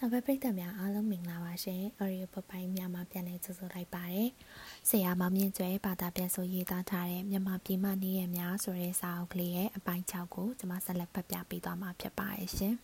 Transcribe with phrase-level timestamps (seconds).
[0.00, 4.28] စာဖတ်ပရိသတ်များအားလုံးမင်္ဂလာပါရှင်။ Audio ပပိုင်းများမှာပြန်လည်ကြိုဆိုလိုက်ပါတယ်။
[4.88, 12.74] ဆရာမောင်မြင့်ကျွဲဘာသာပြန်ဆိုရေးသားထားတဲ့မြန်မာပြည်မှနေရများဆိုတဲ့စာအုပ်ကလေးရဲ့အပိုင်း6ကိုကျွန်မဆက်လက်ဖတ်ပြပေးသွားမှာဖြစ်ပါတယ်ရှင်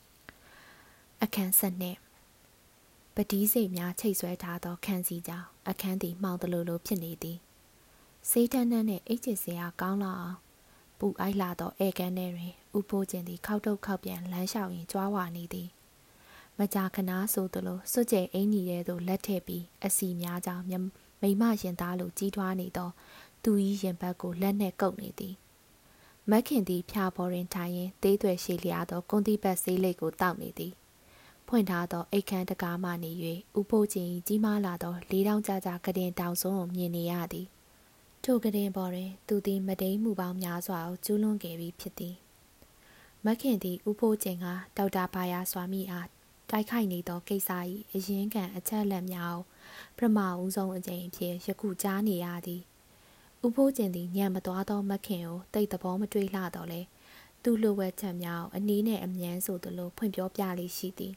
[1.22, 1.96] ။အခန်းဆက်နှစ်
[3.14, 7.38] ပတိစိတ်များချိတ်ဆွဲထားသောခန်းစီကြောင်အခန်းသည်မှောင်တလို့လို့ဖြစ်နေသည်။
[8.30, 10.38] စေးတန်းတန်းနဲ့အိတ်ချစ်စရာကောင်းလာအောင်
[10.98, 15.70] ပူအိုက်လာသောဧကန်ထဲတွင်ဥပိုးကျင်သည်ခောက်တုတ်ခောက်ပြန်လမ်းလျှောက်ရင်ကြွားဝါနေသည်။
[16.58, 20.64] မကြာခဏဆိုသလိုစွတ်ကျဲအင်းကြီးရဲ့သို့လက်ထည့်ပြီးအစီများကြောင့်
[21.22, 22.90] မိမရင်သားလိုကြီးထွားနေသော
[23.42, 23.52] သူ၏
[23.82, 25.34] ရင်ဘတ်ကိုလက်နှင့်ကုပ်နေသည်
[26.30, 30.72] မက်ခင်သည်ဖျားပေါ်တွင်ထိုင်ရင်သေးသွယ်ရှိလျားသောကွန်တိဘတ်ဆေးလိပ်ကိုတောက်နေသည်
[31.46, 33.10] ဖွင့်ထားသောအိတ်ခမ်းတကားမှနေ၍
[33.58, 37.46] ဥပိုးချင်းကြီးမားလာသောလေးတောင်ကြကြကတင်တောင်စုံကိုမြင်နေရသည်
[38.24, 42.14] ထိုကတင်ပေါ်တွင် သူသည်မတိန်မှုပေါင်းများစွာကိုကျူးလွန်ခဲ့ပြီးဖြစ်သည်
[43.24, 46.08] မခင်သည်ဥပိုးချင်းကဒေါက်တာဘာယာစွာမိအား
[46.52, 47.50] တိုက်ခိုက်နေသောကိစ္စ၏
[47.94, 49.36] အရင်ကံအချက်လက်များ
[49.98, 52.62] ကိုပထမဦးဆုံးအကြိမ်အဖြစ်ယခုကြားနေရသည်
[53.46, 56.80] ဥဖိုးကျင်သည်ညံမသွားသောမခင်ကိုတိတ်သဘောမတွေ့လှတော့လေ
[57.42, 61.14] သူ့လိုဝက်ချက်များကိုအနည်းနဲ့အမြန်းဆိုသလိုဖွင့်ပြောပြလိရှိသည်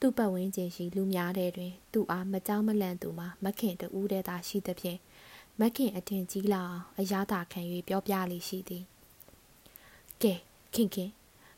[0.00, 4.98] သူ့ပတ်ဝန်းကျင်ရှိလူများတဲ့တွင် သူ့အားမကြောက်မလန့်သူမှာမခင်တူးတဲ့သာရှိသဖြင့်
[5.60, 8.84] မခင်အထင်ကြီးလာအောင်အရာသာခံ၍ပြောပြလိရှိသည်
[10.22, 10.34] ကဲ
[10.74, 11.10] ခင်ခင်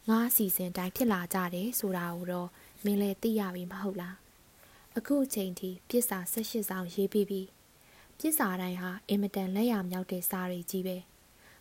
[0.08, 2.48] ငါအစီစဉ်တိုင်းဖြစ်လာကြတယ်ဆိုတာကိုတော့
[2.86, 4.16] မင်းလည်းသိရပြီမဟုတ်လား
[4.96, 7.42] အခုအချိန်ထိပြစ်စာ18ဆောင်ရေးပြီးပြီ
[8.18, 10.96] ပြစ်စာတိုင်းဟာအင်မတန်လက်ရမြောက်တဲ့စာတွေကြီးပဲ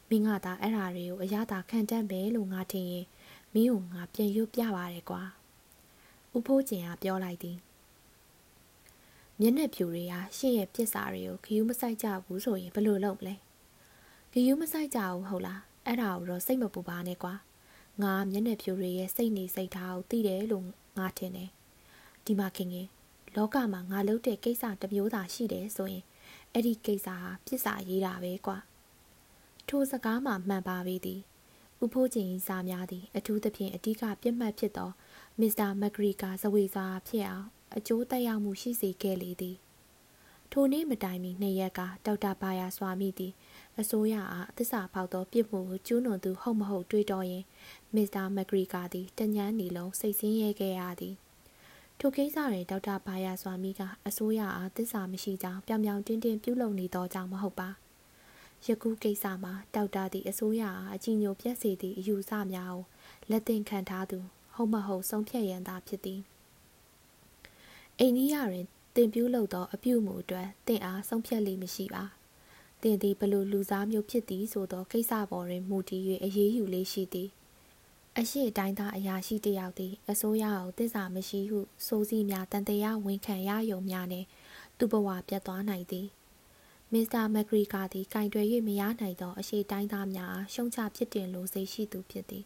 [0.09, 3.05] မင်းကသာအဲ့ဓာတွေကိုအရသာခံတတ်ပဲလို့ငါထင်ရင်
[3.53, 5.23] မင်းကိုငါပြန်ရွတ်ပြပါတယ်ကွာ
[6.35, 7.57] ဥဖိုးကျင်ကပြောလိုက်သည်
[9.39, 13.35] မျက်နှာဖြူတွေဟာရှင့်ရဲ့ပြစ်စာတွေကိုခယူးမဆိုင်ကြဘူးဆိုရင်ဘယ်လိုလုပ်မလဲ
[14.31, 17.33] ခယူးမဆိုင်ကြဘူးဟုတ်လားအဲ့ဒါကိုတော့စိတ်မပူပါနဲ့ကွာ
[18.03, 21.49] ငါမျက်နှာဖြူတွေရဲ့စိတ်နေစိတ်ထားကိုသိတယ်လို့ ငါထင်တယ်
[22.25, 22.87] ဒီမှာခင်ခင်
[23.35, 26.03] လောကမှာငါလုပ်တဲ့ကိစ္စတစ်မျိုးသာရှိတယ်ဆိုရင်
[26.53, 28.57] အဲ့ဒီကိစ္စဟာပြစ်စာရေးတာပဲကွာ
[29.69, 31.21] ထိုစကားမှာမှန်ပါပေသည်
[31.83, 34.91] ဥဖိုးချင်းစာများသည်အထူးသဖြင့်အဓိကပြစ်မှတ်ဖြစ်သော
[35.39, 39.57] မစ္စတာမက်ဂရီကာဇဝေစွာဖြစ်အောင်အကျိုးသက်ရောက်မှုရှိစေခဲ့လေသည်
[40.51, 43.33] ထိုနေ့မတိုင်မီနှစ်ရက်ကဒေါက်တာဘာယာစွာမိသည်
[43.79, 47.43] အစိုးရအားသစ္စာဖောက်သောပြစ်မှုကိုကျူးလွန်သူဟုတ်မဟုတ်တွေးတောရင်
[47.95, 51.15] မစ္စတာမက်ဂရီကာသည်တညန်းနီလုံးစိတ်ဆင်းရဲခဲ့ရသည်
[51.99, 57.69] ထိုကိစ္စတွင်ဒေါက်တာဘာယာစွာမိကအစိုးရအားသစ္စာမရှိကြောင်းပြောင်ပြောင်တင်းတင်းပြုလုပ်နေသောကြောင့်မဟုတ်ပါ
[58.65, 62.81] ယခုကိစ္စမှာဒေါက်တာသည်အစိုးရအားအကြီးညိုပြက်စေသည့်အယူဆများကို
[63.29, 64.19] လက်သင့်ခံထားသူ
[64.55, 66.19] ဟုတ်မဟုတ်ဆုံးဖြတ်ရန်သာဖြစ်သည်
[67.99, 68.65] အိန္ဒိယတွင်
[68.95, 72.03] တင်ပြုလုပ်သောအပြုမှုအတွက်တင်အားဆုံးဖြတ်လိမရှိပါ
[72.85, 77.29] တင်သည်ဘလို့လူစားမျိုးဖြစ်သည်ဆိုသောကိစ္စပေါ်တွင်မူတည်၍အရေးယူလေးရှိသည်
[78.19, 84.27] အရှိတိုင်းသားအရာရှိတယောက်သည်အစိုးရကိုတစ္ဆာမရှိဟုစိုးစီးများတန်တရားဝန်ခံရယုံများနှင့်
[84.77, 86.07] သူ့ဘဝပြတ်သွားနိုင်သည်
[86.91, 92.45] မစ္စတာမက်ဂရီကာသည်ကင်တွယ်၍မရနိုင်သောအရှိတိုင်းသားများအားရှုံချဖြစ်တင်လိုစိတ်ရှိသူဖြစ်သည်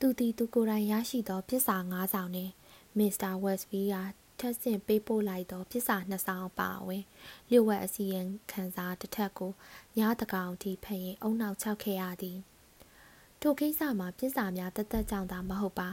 [0.00, 2.52] သူသည်သူကိုယ်တိုင်ရရှိသောပြစ္ဆာ၅ဆောင်နှင့်
[2.98, 7.04] မစ္စတာဝက်စ်ဗီးအားထ ပ်ဆင့်ပေးပို့လိုက်သောပြစ္ဆာနှစ်ဆောင်ပါဝင်
[7.50, 9.52] လျှို့ဝှက်အစီရင်ခံစာတစ်ထက်ကို
[9.98, 12.38] ညတကောင်ထိဖတ်ရင်အုံနောက်ချောက်ခဲ့ရသည်
[13.40, 15.90] ထိုကိစ္စမှာပြစ်စာများတသက်ကြောင့်သာမဟုတ်ပါ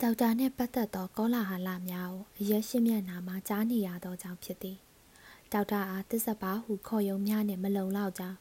[0.00, 4.78] ဒေါက်တာနှင့်ပတ်သက်သောကောလာဟလများကိုအရက်ရှင်းမျက်နှာမှာကြားနေရသောကြောင့်ဖြစ်သည်
[5.52, 8.38] ဒေါက်တာအားတစ္ဆပါဟုခေါ်ယုံများနှင့်မလုံလောက်ကြောင်း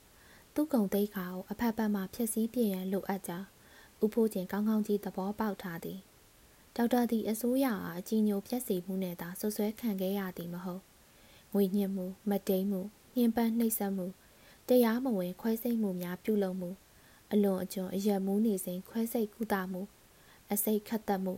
[0.54, 3.48] သူ့ကုံသိက္ခာကိုအဖက်ဖက်မှဖျက်ဆီးပြရန်လိုအပ်ကြောင်း
[4.04, 6.00] ဥဖိုးကျင်ကောင်းကောင်းကြီးသဘောပေါက်ထားသည်
[6.77, 10.83] ဒေါက်တာသည်အစိုးရအားအကြီးညိုပြက်စီမှုနဲ့သာဆွဆွဲခံခဲ့ရသည်မဟုတ်
[11.55, 12.81] ငွေညှစ်မှုမတိန်မှု
[13.17, 14.07] ညှဉ်းပန်းနှိပ်စက်မှု
[14.69, 16.71] တရားမဝင်ခွဲစိတ်မှုများပြုလုပ်မှု
[17.33, 19.83] အလွန်အကျွံအယက်မူးနေစဉ်ခွဲစိတ်ကုသမှု
[20.53, 21.35] အစိတ်ခတ်သက်မှု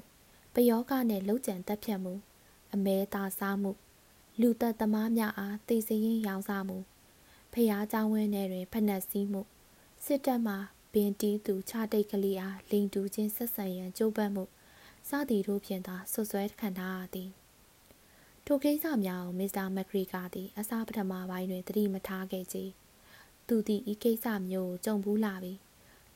[0.54, 2.14] ပယောဂနဲ့လှုပ်ကြံတက်ဖြတ်မှု
[2.74, 3.72] အမဲသာစားမှု
[4.40, 6.78] လူသက်သမားများအားသိစရင်ရောင်းစားမှု
[7.52, 9.42] ဖျားเจ้าဝင်းထဲတွင်ဖက်နှက်စည်းမှု
[10.04, 10.54] စစ်တပ်မှ
[10.92, 14.48] ပင်တီးသူခြားတိတ်ကလေးအားလိန်တူချင်းဆက်ဆံရန်ကြိုးပမ်းမှုစ
[15.29, 17.29] သည်တို့ဖြင့်သာဆွဆွဲခံထားရသည်
[18.45, 22.57] ထိုကိစ္စများကိုမစ္စတာမက်ဂရီကာသည်အစားပထမပိုင်းတွင်သတိမထားခဲ့ကြ
[23.47, 25.53] သူသည်ဤကိစ္စမျိုးကိုကြုံဘူးလာပြီ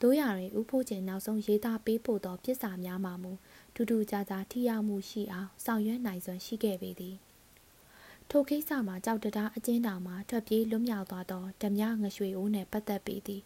[0.01, 3.31] တို့ရရင်ဥဖိုးကျင်နောက်ဆုံးရေးသားပေးပို့သောပြစ်စာများမှာမူ
[3.73, 7.15] ထူးထူးခြားခြားထိရောက်မှုရှိအောင်ဆောင်ရွက်နိုင်စွမ်းရှိခဲ့ပေသည်
[8.29, 13.41] ထိုကိစ္စမှာကြောက်တရားအကျဉ်းတောင်မှာထွက်ပြေးလွတ်မြောက်သွားသောဓမြငရွှေအိုးနှင့်ပတ်သက်ပေသည်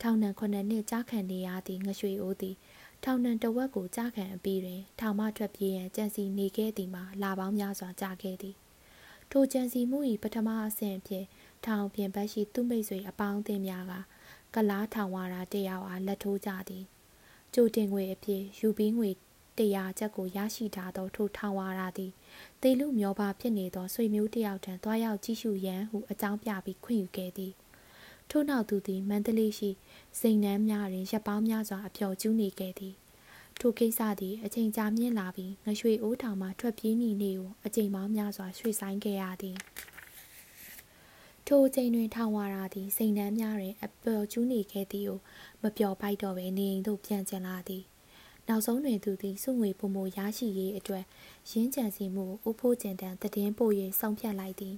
[0.00, 2.56] ထောင်နှံခုနှစ်နှစ်ကြာခံနေရသည့်ငရွှေအိုးသည်
[3.04, 8.56] ထောင်နှံတဝက်ကိုကြာခံအပြီးတွင် ထောင်မှထွက်ပြေးရန်ကြံစီနေခဲ့သည်မှာလာပေါင်းများစွာကြာခဲ့သည်
[9.30, 11.26] ထိုကြံစီမှု၏ပထမအဆင့်ဖြင့်
[11.66, 13.94] ထောင်ပြင်ဘက်ရှိသူမိတ်ဆွေအပေါင်းအသင်းများက
[14.54, 16.84] ကလားထောင်ဝါရာတယောက်အားလက်ထိုးကြသည်
[17.54, 19.10] ကြိုတင်ငွေအဖြစ်ယူပြီးငွေ
[19.58, 22.12] တရားချက်ကိုရရှိထားသောထိုထောင်ဝါရာသည်
[22.62, 27.52] တေလူမျောပါဖြစ်နေသောဆွေမျိုးတယောက်ထံတွားရောက်ကြည့်ရှုရန်ဟုအကြောင်းပြပြီးခွင့်ယူခဲ့သည်
[28.34, 29.70] ထို့နောက်သူသည်မန္တလေးရှိ
[30.20, 32.94] စိန်နှမ်းများတွင်ရပ်ပေါင်းများစွာအပျော်ကျူးနေခဲ့သည်
[33.60, 39.56] ထိုကိစ္စသည်အချိန်ကြာမြင့်လာပြီးငရွှေအိုးထောင်မှထွက်ပြေးမိနေကိုအချိန်ပေါင်းများစွာရွှေ့ဆိုင်ခဲ့ရသည်
[41.46, 45.18] ထိုအချိန်တွင်ထောင်ဝါရာသည်စိန်နှမ်းများတွင်အပျော်ကျူးနေခဲ့သည်ကို
[45.62, 47.82] မပျော်ပိုက်တော့ဘဲနေအိမ်သို့ပြန်ကျင်လာသည်
[48.48, 51.04] နောက်ဆုံးတွင်သူသည်စုငွေပုံမရရှိရေးအတွက်
[51.50, 54.76] ရင်းချန်စီမှုဥဖိုးကျင်တန်တည်င်းပို့၍ဆုံးဖြတ်လိုက်သည်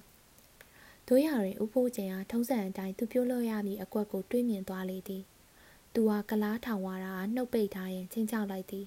[1.07, 5.23] တို့ရတွင်ဥဖိုးကျင်အားထုံးစံအတိုင်းသူပြုလို့ရမည့်အကွက်ကိုတွေးမြင်သွားလေသည်
[5.93, 8.85] သူဟာကလားထောင်ဝါရာနှုတ်ပိတ်ထားရင်ချင်းချောက်လိုက်သည်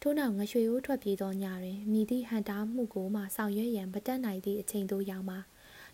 [0.00, 5.38] ထို့နောက်ငရွှေဦးထွက်ပြေးသောညတွင်မိသည့်ဟန်တာမှုကိုမှဆောင်ရွက်ရန်မတတ်နိုင်သည့်အချိန်သို့ရောက်မှာ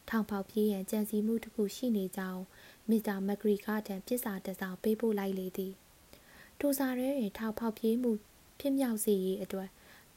[0.09, 2.43] ထောင်ပေါက်ပြေးရန်ကြံစီမှုတစ်ခုရှိနေကြောင်း
[2.89, 5.73] မစ္စတာမက်ဂရီကာထံပြစ်စာတစ်စောင်ပေးပို့လိုက်လေသည်
[6.61, 8.11] ထိုစာရဲတွင်ထောင်ပေါက်ပြေးမှု
[8.61, 9.69] ဖြစ်မြောက်စေရေးအတွက်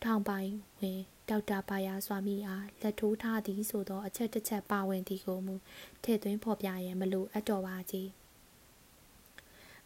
[0.04, 0.50] ထောင်ပိုင်
[0.80, 5.56] ဝင် ဒေါက်တာဘာယာစွာမီအားလက်ထိုးထားသည်ဆိုသောအချက်တစ်ချက်ပါဝင်သည်ကိုမူ
[6.04, 8.10] ထည့်သွင်းဖော်ပြရန်မလိုအပ်တော့ပါကြီး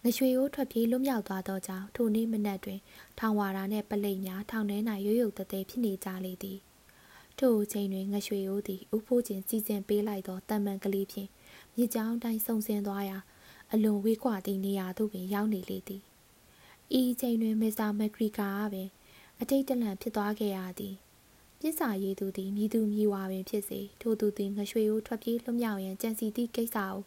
[0.03, 2.79] ငရွှေအိုးထွက်ပြေးလွတ်မြောက်သွားသောကြောင့်ထိုနေ့မနက်တွင်
[3.19, 6.59] ထောင်ဝါရာနှင့်ပလိတ်များထောင်ထဲ၌ရွရွတသေးဖြစ်နေကြလေသည်
[7.39, 11.29] ထိုအချိန်တွင်ငရွှေအိုးသည်ဥဖိုးချင်းစီစဉ်ပေးလိုက်သောတံမှန်ကလေးဖြင့်
[11.75, 13.17] မြစ်ကြောင်းတိုင်းဆုံဆင်းသွားရာ
[13.71, 16.01] အလွန်ဝေးကွာသည့်နေရာသို့ပင်ရောက်နေလေသည်
[16.99, 18.89] ဤအချိန်တွင်မစ္စတာမက်ဂရီကာကပင်
[19.39, 20.95] အတိတ်တလန့်ဖြစ်သွားခဲ့ရသည်
[21.65, 26.97] ပြစ်စာရေးသူသည်မြည်သူမြည်ဝါပင်ဖြစ်စေထိုသူသည်ငရွှေကိုထွက်ပြေးလွတ်မြောက်ရန်ကြံစီသည့်ကိစ္စကို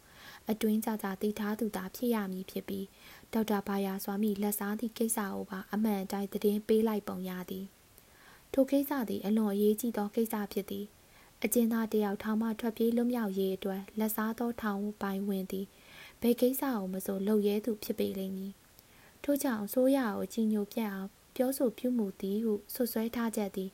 [0.49, 2.85] အတွင်းကြကြသိထားသူသာဖြစ်ရမည်ဖြစ်ပြီး
[3.33, 7.65] ဒေါက်တာဘာယာစွာမိလက်စားသည့်ကိစ္စကိုပါအမှန်အတိုင်းသတင်းပေးလိုက်ပုံရသည်
[8.53, 10.85] ထိုကိစ္စသည်အလွန်အရေးကြီးသောကိစ္စဖြစ်သည်
[11.43, 15.65] အကျဉ်းသားတယောက်ထောင်မှထွက်ပြေးလွတ်မြောက်ရေးအတွက်လက်စားသောထောင်ပိုင်ဝင်သည်
[16.21, 18.53] ဘယ်ကိစ္စကိုမဆိုလုပ်ရဲသူဖြစ်ပေလိမ့်မည်
[19.23, 23.69] ထို့ကြောင့်အစိုးရကိုကြီးညိုပြတ်အောင်ပြောဆိုပြုမှုသည်ဟုဆွဆွဲထားချက်သည်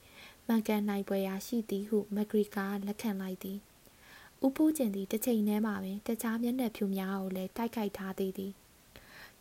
[0.48, 3.58] မှန်ကန်နိုင်ပွဲရာရှိသည်ဟုမက်ဂရီကာလက်ခံလိုက်သည်
[4.46, 8.54] ဥပူးကျင်သည်တစ်ချိန်တည်းမှာပင်တခြားမျက်နှာဖြူများကိုလည်းတိုက်ခိုက်ထားသေးသည်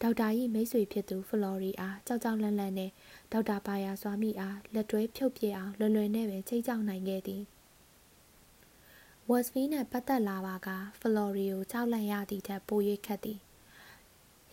[0.00, 2.90] ဒေါက်တာ၏မိတ်ဆွေဖြစ်သူဖလော်ရီအားကြောက်ကြောက်လန့်လန့်နဲ့
[3.32, 7.42] ဒေါက်တာဘာယာစွာမိအားလက်တွဲဖြုတ်ပြအောင်လွယ်လွယ်နဲ့ပဲချိတ်ကြောက်နိုင်ခဲ့သည်
[9.30, 10.68] ဝက်စဖီနဲ့ပတ်သက်လာပါက
[11.00, 13.38] ဖလော်ရီကိုကြောက်လန့်ရသည့်ထက်ပို၍ခက်သည်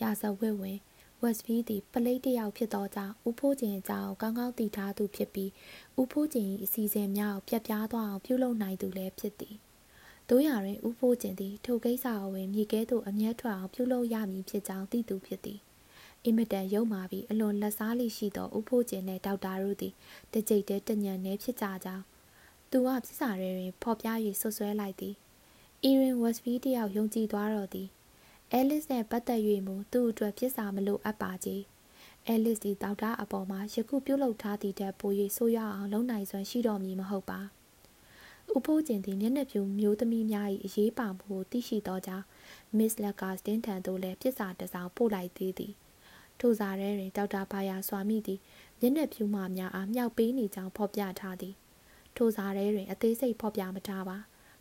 [0.01, 0.77] ရာဇဝတ်ဝင်
[1.23, 5.51] ဝက်စဖီသည်ပလိတ်တယောက်ဖြစ်သောကြောင့်ဦးဖိုးကျင်အကြောင်းကောင်းကောင်းသိထားသူဖြစ်ပြီး
[5.99, 9.55] ဦးဖိုးကျင်၏အစီအစဉ်များကိုပြတ်ပြားသွားအောင်ပြုလုပ်နိုင်သူလည်းဖြစ်သည်
[10.29, 15.59] တို့ရတွင်ဦးဖိုးကျင်သည်ထိုကိစ္စအဝင်မြေကဲသို့အမျက်ထွက်အောင်ပြုလုပ်ရမည်ဖြစ်ကြောင်းသိသူဖြစ်သည်
[16.25, 19.93] အင်မတန်ရုံမာပြီးအလွန်လက်စားလိရှိသောဦးဖိုးကျင်နှင့်ဒေါက်တာတို့သည်
[20.33, 22.03] တကြိတ်တည်းတညံနေဖြစ်ကြကြောင်း
[22.71, 24.07] သူကပြစ်စာရဲတွင်ဖော်ပြ၍
[24.41, 25.15] ဆွဆွဲလိုက်သည်
[25.83, 27.87] အီရင်ဝက်စဖီတယောက်ယုံကြည်သွားတော့သည်
[28.53, 31.63] အဲလစ်နဲ့ပတ်သက်၍မူသူ့အတွက်ပြစ်စာမလို့အပ်ပါကြီး
[32.27, 37.39] အဲလစ်ဒီဒေါက်တာအပေါ်မှာယခုပြုတ်လုထားသည့်တက်ပို၍ဆိုးရွားအောင်လုံနိုင်စွမ်းရှိတော်မည်မဟုတ်ပါ
[38.55, 42.25] ဥဖိုးကျင်သည်မျက်နှာပြူမျိုးသမီးများ၏အရေးပါမှုကိုသိရှိသောကြောင့်
[42.77, 45.73] မစ္စလက်ကာစတင်ထံသို့လည်းပြစ်စာတစ်စောင်ပို့လိုက်သေးသည်
[46.39, 48.39] ထိုစာထဲတွင်ဒေါက်တာဘာယာစွာမိသည်
[48.79, 51.53] မျက်နှာပြူမှများအားမြောက်ပေးနေကြောင်းဖော်ပြထားသည်
[52.15, 54.17] ထိုစာထဲတွင်အသေးစိတ်ဖော်ပြမထားပါ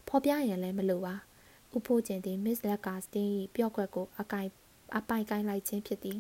[0.09, 1.15] ဖော်ပြရင်လည်းမလိုပါ
[1.77, 4.49] ဥဖိုးကျင်သည်မစ္စလက်ကာစတင်၏ပြော့ကွက်ကိုအကိုင်
[4.97, 6.19] အပိုင်ကိုင်းလိုက်ခြင်းဖြစ်သည်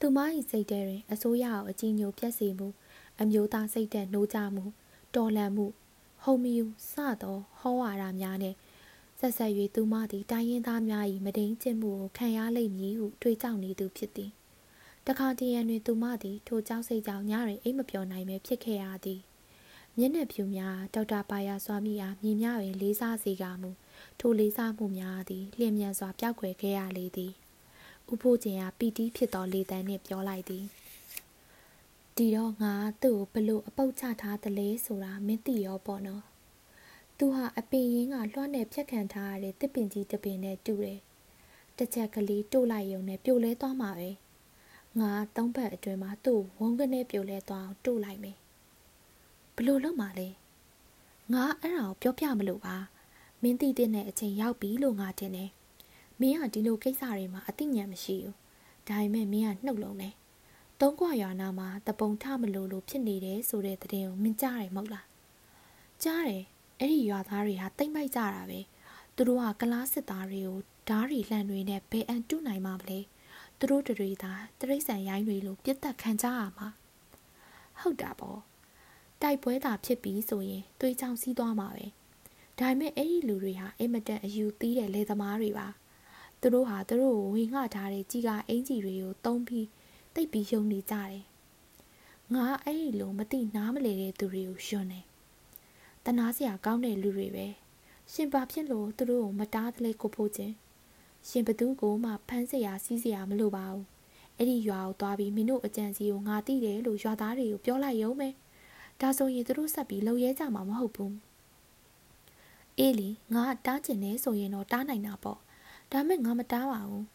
[0.00, 0.18] သူမ၏
[0.50, 2.68] စိတ်ထဲတွင်အစိုးရကိုအကြည်ညိုပြက်စီမှု
[3.20, 4.64] အမျိုးသားစိတ်သက်နှိုးကြမှု
[5.14, 5.66] တော်လှန်မှု
[6.22, 6.92] ဟုံမီယူစ
[7.22, 8.56] သောဟောဝါဒများနှင့်
[9.20, 14.30] ဆက်ဆက်၍သူမသည်တိုင်းရင်းသားများ၏မတိန်ကျင့်မှုကိုခံရလိမ့်မည်ဟုတွေးကြောက်နေသူဖြစ်သည်
[15.06, 19.20] တခါတရံတွင်သူမသည်ထိုကြောက်စိတ်ကြောင့်ညတွင်အိမ်မပျော်နိုင်ပဲဖြစ်ခဲ့ရသည်
[19.98, 23.70] မျက်နှာဖြူများဒေါက်တာပါယာစွာမိအားမြင်များတွင်လေးစားစေကမူ
[24.20, 27.32] ထိုလေးစားမှုများသည်လျင်မြန်စွာပျောက်ကွယ်ခဲ့ရလေသည်
[28.12, 30.64] ဥဖိုးကျင်ကပီတီးဖြစ်သောလေတံနှင့်ပြောလိုက်သည်
[32.16, 32.72] ဒီတော့ငါ
[33.02, 36.22] သူ့ကိုဘလို့အပုတ်ချထားသလဲဆိုတာမင်းသိရောပေါ့နော်
[37.18, 41.00] သူဟာအပင်ရင်းကလွှမ်းနဲ့ဖြတ်ခံထားရတဲ့တစ်ပင်ကြီးတစ်ပင်နဲ့တူတယ်
[41.78, 44.10] တစ်ချက်ကလေးတို့လိုက်ရုံနဲ့ပြိုလဲသွားမှာပဲ
[45.00, 48.38] ငါသုံးဘက်အတွင်းမှာသူ့ဝုန်းကနေပြိုလဲသွားအောင်တို့လိုက်မယ်
[49.56, 50.28] ဘလို့လုပ်မှာလဲ
[51.32, 52.76] ငါအဲ့ဒါကိုပြောပြမလို့ပါ
[53.42, 55.50] မင်းသိတဲ့အချိန်ရောက်ပြီလို့ငါထင်တယ်
[56.20, 58.34] မင်းကဒီလိုကိစ္စတွေမှာအသိဉာဏ်မရှိဘူး
[58.88, 60.14] ဒါပေမဲ့မင်းကနှုတ်လုံးတယ်
[60.80, 65.06] သုံးကွာရွာနာမှာတပုံထမလို့လို့ဖြစ်နေတယ်ဆိုတဲ့တဲ့ကိုမင်းကြားတယ်မဟုတ်လား
[66.02, 66.44] ကြားတယ်
[66.78, 68.60] အဲ့ဒီရွာသားတွေဟာတိတ်မိုက်ကြတာပဲ
[69.14, 70.58] သူတို့ကကလားစစ်သားတွေကို
[70.88, 72.98] ဓားရီလှန်တွေနဲ့ဘယ်အန်တုနိုင်မှာမလဲ
[73.58, 76.68] သူတို့တွေသာတရိษံရိုင်းတွေလိုပြတ်တက်ခံကြရမှာ
[77.80, 78.40] ဟုတ်တာပေါ့
[79.22, 81.86] တိုက်ပွဲသာဖြစ်ပြီးဆိုရင်သွေးချောင်းစီးသွားမှာပဲ
[82.58, 85.68] ဒါပေမဲ့အဲ့ဒီလူတွေဟာအင်မတန်အယူသီးတဲ့လေသမားတွေပါ
[86.40, 89.66] သူတို့ဟာသူတို့ကိုဝေငှထားတဲ့ကြီးကအင်ကြီးတွေကိုတုံးပြီး
[90.14, 91.22] တိတ်ပြီးယုံနေကြတယ်
[92.34, 95.04] ငါအဲ့ဒီလိုမသိနားမလဲတဲ့သူတွေကိုယွန်းတယ်
[96.04, 97.46] တနာစရာကောင်းတဲ့လူတွေပဲ
[98.12, 100.54] ရှင်ဘာဖြစ်လို့သူတို့ကိုမတားတလဲကိုဖို့ချင်း
[101.28, 103.84] ရှင်ဘသူကိုမှဖမ်းစရာစီးစရာမလိုပါဘူး
[104.36, 108.28] အဲ့ဒီရွာကိုသွားပြီးမင်းတို့အကြံစီကိုငါသိတယ်လို့ရွာသားတွေကိုပြောလိုက်ရုံပဲ
[109.00, 111.14] ဒါဆိုရင်သူတို့ဆက်ပြီးလှုပ်ရဲကြမှာမဟုတ်ဘူး
[112.78, 115.38] အေးလီငါတားကျင်နေဆိုရင်တော့တားနိုင်တာပေါ့
[115.92, 117.06] ဒါမဲ့ငါမတားပါဘူး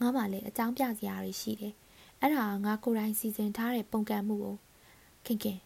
[0.00, 1.74] ငါမှလည်းအကြောင်းပြစရာတွေရှိတယ်
[2.20, 4.56] အဲ့ဒါငါကိုယ်တိုင်စီစဉ်ထားတဲ့ပုံကံမှုကို
[5.26, 5.58] ခင်ခင်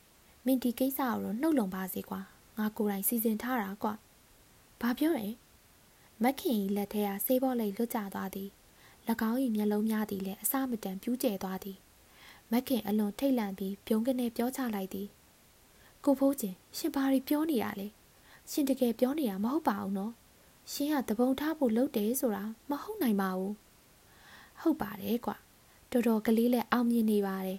[0.45, 2.21] မင်းဒီကိစ္စကိုတော့နှုတ်လုံပါစေကွာ
[2.59, 3.95] ငါကိုယ်တိုင်စီစဉ်ထားတာကွာ
[4.81, 5.29] ဘာပြောလဲ
[6.23, 8.51] မခင်ဤလက်ထဲကဆေးဘောလိတ်လွတ်ကျသွားသည်၎
[9.31, 11.79] င်း၏မျက်လုံးများသည်လည်းအစမတန်ပြူးကျဲသွားသည်
[12.53, 15.09] မခင်အလွန်ထိတ်လန့်ပြီးပြုံးကနေပြောချလိုက်သည်
[16.05, 17.87] ကိုဖိုးချင်းရှင်ဘာတွေပြောနေရလဲ
[18.51, 20.13] ရှင်တကယ်ပြောနေတာမဟုတ်ပါဘူးနော်
[20.73, 23.55] ရှင်ကတပုံထားဖို့လုပ်တယ်ဆိုတာမဟုတ်နိုင်ပါဘူး
[24.61, 25.37] ဟုတ်ပါတယ်ကွာ
[25.91, 27.59] တော်တော်ကလေးလည်းအောင်မြင်နေပါတယ်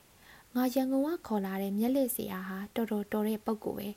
[0.56, 3.90] ငါရန်ကုန်ကခေါ်လာတဲ့မျက်လက်စရာဟာတော်တော်တော်တဲ့ပုံကိုပဲ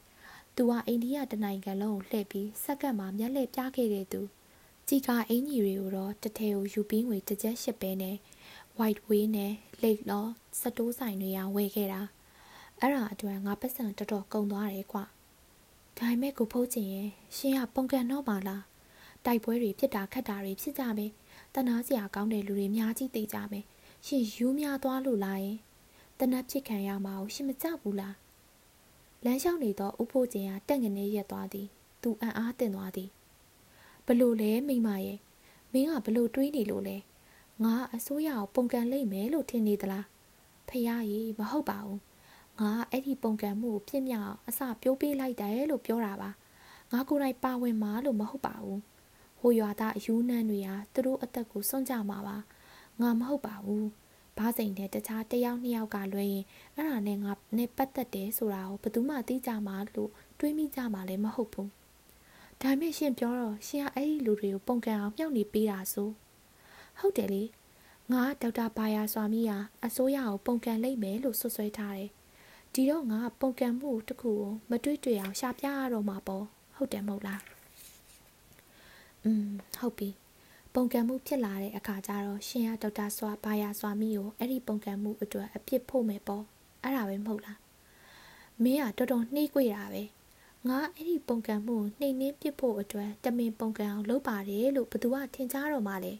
[0.56, 4.20] သူကအိန္ဒိယတနိုင်ငံလုံးကိုလှည့်ပြီးစက္ကန့်မှာမျက်လက်ပြခဲ့တဲ့သူ
[4.88, 8.16] ကြည်ကအင်ကြီးတွေကိုတော့တထဲကိုယူပြီးငွေတစ်ချက်ရှစ်ပဲနဲ့
[8.78, 9.52] white way နဲ့
[9.82, 10.26] late law
[10.60, 12.02] စတိုးဆိုင်တွေကဝယ်ခဲ့တာ
[12.80, 15.04] အဲ့ဒါအတွက်ငါပတ်စံတော်တော်ကုန်သွားတယ်ကွာ
[15.98, 18.64] ဒါပေမဲ့ကိုဖိုးချင်ရဲ့ရှင်ကပုံကန်တော့ပါလား
[19.24, 21.12] တိုက်ပွဲတွေဖြစ်တာခတ်တာတွေဖြစ်ကြမယ်
[21.54, 23.64] တနာစရာကောင်းတဲ့လူတွေအများကြီးသိကြမယ်
[24.06, 25.58] ရှင်ယူများသွားလို့လားယင်
[26.18, 28.16] တနတ်ဖြစ်ခံရမှာကိုရှင်မကြောက်ဘူးလား
[29.24, 31.66] လမ်းလျှောက်နေတော့ဥဖိုးကျင်ကတက်ငနေရက်သွားသည်
[32.02, 33.08] သူအံ့အားတင်သွားသည်
[34.06, 35.18] ဘလို့လဲမိမရဲ့
[35.72, 36.96] မင်းကဘလို့တွေးနေလို့လဲ
[37.62, 40.06] ငါအစိုးရကိုပုံကန်လိုက်မယ်လို့ထင်နေသလား
[40.68, 42.07] ဖះကြီးမဟုတ်ပါဘူး
[42.60, 46.30] ငါအဲ့ဒီပုံကန်မှုကိုပြစ်မြောက်အစပြိုးပေးလိုက်တယ်လို့ပြောတာပါ
[46.92, 48.80] ငါကိုယ်တိုင်ပါဝင်မှာလို့မဟုတ်ပါဘူး
[49.40, 52.36] ဟိုရွာသားအယူနှမ်းတွေဟာသူတို့အသက်ကိုစွန့်ကြမှာပါ
[53.00, 53.88] ငါမဟုတ်ပါဘူး
[54.38, 61.70] ဘာစိန်တဲ့တခြားတယောက်နှစ်ယောက်ကလွှဲရင်အဲ့ဒါနဲ့ငါနဲ့ပတ်သက်တယ်ဆိုတာကိုဘယ်သူမှသိကြမှာလို့တွေးမိကြမှာလည်းမဟုတ်ဘူး
[62.62, 66.10] ဒါမဲ့ရှင်ပြောတော့ရှင်ကအဲ့ဒီလူတွေကိုပုံကန်အောင်မြှောက်နေပေးတာဆို
[66.98, 67.42] ဟုတ်တယ်လေ
[68.12, 72.10] ငါဒေါက်တာဘာယာစွာမီယာအစိုးရကိုပုံကန်လိုက်မယ်လို့ဆွဆွဲထားတယ်
[72.72, 76.44] ဒီတော့ငါပုံကန်မှုတစ်ခုကိုမတွေ့တွေ့အောင်ရှာပြရတော့မှာပေါ့
[76.76, 77.42] ဟုတ်တယ်မဟုတ်လား
[79.24, 79.48] อืม
[79.78, 80.10] ဟုတ်ပြီ
[80.74, 86.44] ပုံကံမှုဖြစ်လာတဲ့အခါကျတော့ရှင်ရဒေါက်တာစွာဘာယာစွာမီကိုအဲ့ဒီပုံကံမှုအတွက်အပြစ်ဖို့မယ်ပေါ့
[86.82, 87.58] အဲ့ဒါပဲမဟုတ်လား
[88.62, 90.02] မင်းကတော်တော်နှိမ့်ကြွတာပဲ
[90.68, 96.14] ငါအဲ့ဒီပုံကံမှုနှိမ့်နှင်းပြစ်ဖို့အတွက်တမင်ပုံကံအောင်လုပ်ပါတယ်လို့ဘသူကထင်ကြတော့မှလဲ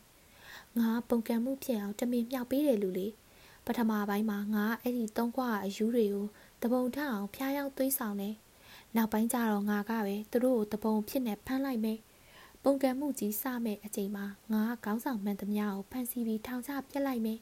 [0.79, 3.09] ငါပုံကံမှုဖြစ်အောင်တမင်မြောက်ပေးတယ်လူလေ
[3.69, 6.27] ပထမပိုင်းမှာငါအဲ့ဒီသုံးခွာအယူတွေကို
[6.63, 8.35] တပုံထအောင်ဖျားယောင်းသွေးဆောင်တယ်
[8.97, 11.99] နောက်ပိုင်းကျတော့ငါကပဲသူတို့ကိုတပုံဖြစ်နေဖမ်းလိုက်မယ်
[12.65, 17.41] ပုံကံမှုကြီးစမဲ့အချိန်မှာငါခေါင်းဆောင်မှန်သမျှကိုဖန်စီပြီးထောင်ချပြစ်လိုက်မယ်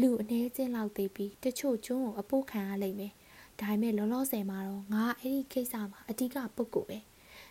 [0.00, 3.12] လူအ ਨੇ ချင်းလောက်သေးပြီးတချို့ကျွန်းကိုအပိုးခံရလိမ့်မယ်
[3.60, 6.98] ဒါပေမဲ့လောလောဆယ်မှာတော့ငါအဲ့ဒီကိစ္စမှာအဓိကပုဂ္ဂိုလ်ပဲ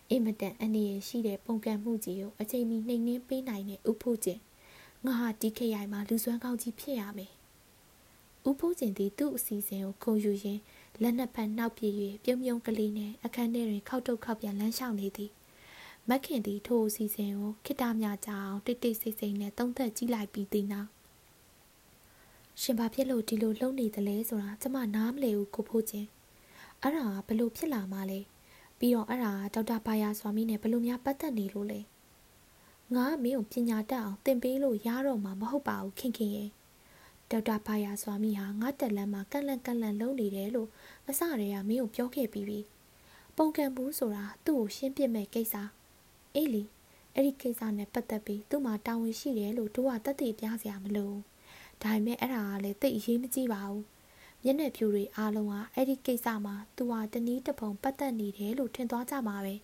[0.09, 4.39] အင်မတန်အနေရရှိတဲ့ပုံကံမှုကြီးကိုအချိန်မီနှိမ်နှင်းပေးနိုင်တဲ့ဥဖို့ကျင်
[5.05, 7.31] ငါဟာဒီခရိုင်မှာလူစွမ်းကောင်းကြီးဖြစ်ရမယ်
[8.49, 10.61] ဥဖို့ကျင်သည်သူ့အစီအစဉ်ကိုခုံယူရင်း
[11.01, 15.31] လက်နှစ်ဖက်နှောက်ပြေး၍ပြုံးပြုံးကလေးနဲ့အခန်းထဲတွင်ခောက်တုတ်ခောက်ပြန်လမ်းလျှောက်နေသည်
[16.09, 20.89] မက်ခင်သည်ထိုအစီအစဉ်ကိုခိတမြကြအောင်တိတ်တိတ်ဆိတ်ဆိတ်နဲ့သုံးသက်ကြည့်လိုက်ပြီးသည်နောက်
[22.61, 26.07] ရှင်ဘာဖြစ်လို့ဒီလိုလှုပ်နေသလဲဆိုတာကျမနားမလည်ဘူးကိုဖို့ချင်း
[26.81, 28.19] အဲ့ဒါဘလို့ဖြစ်လာမှလဲ
[28.79, 31.79] ပြီးတော့အဲ့ဒါဒေါက်တာဘာယာဆွာမီနဲ့ဘလို့များပတ်သက်နေလို့လဲ
[32.95, 36.49] ငါမင်းကိုပညာတတ်အောင်သင်ပေးလို့ရတော့မှာမဟုတ်ပါဘူးခင်ခင်ရဲ့
[37.31, 40.69] ဒေါက်တာဘာယာဆွာမီဟာငါတက်လန်းမှာကန့်လန့်ကန့်လန့်လုံနေတယ်လို့
[41.09, 42.59] အစတည်းကမင်းကိုပြောခဲ့ပြီးပြီ
[43.37, 45.55] ပုံကံဘူးဆိုတာသူ့ကိုရှင်းပြမဲ့ကိစ္စ
[46.35, 46.63] အေးလီ
[47.13, 51.13] အဲ့ဒီကိစ္စနဲ့ပတ်သက်ပြီးသူ့မှာတာဝန်ရှိတယ်လို့တို့ကတသက်ပြစရာမလို
[51.81, 53.83] ဒါပေမဲ့အဲ့ဒါကလည်းတိတ်အရေးမကြီးပါဘူး
[54.43, 59.55] မျက်နှာဖြူတွေအားလုံးကအဲ့ဒီကိစ္စမှာသူဟာတနည်းတစ်ပုံပတ်သက်နေတယ်လို့ထင်သွားကြမှာပဲ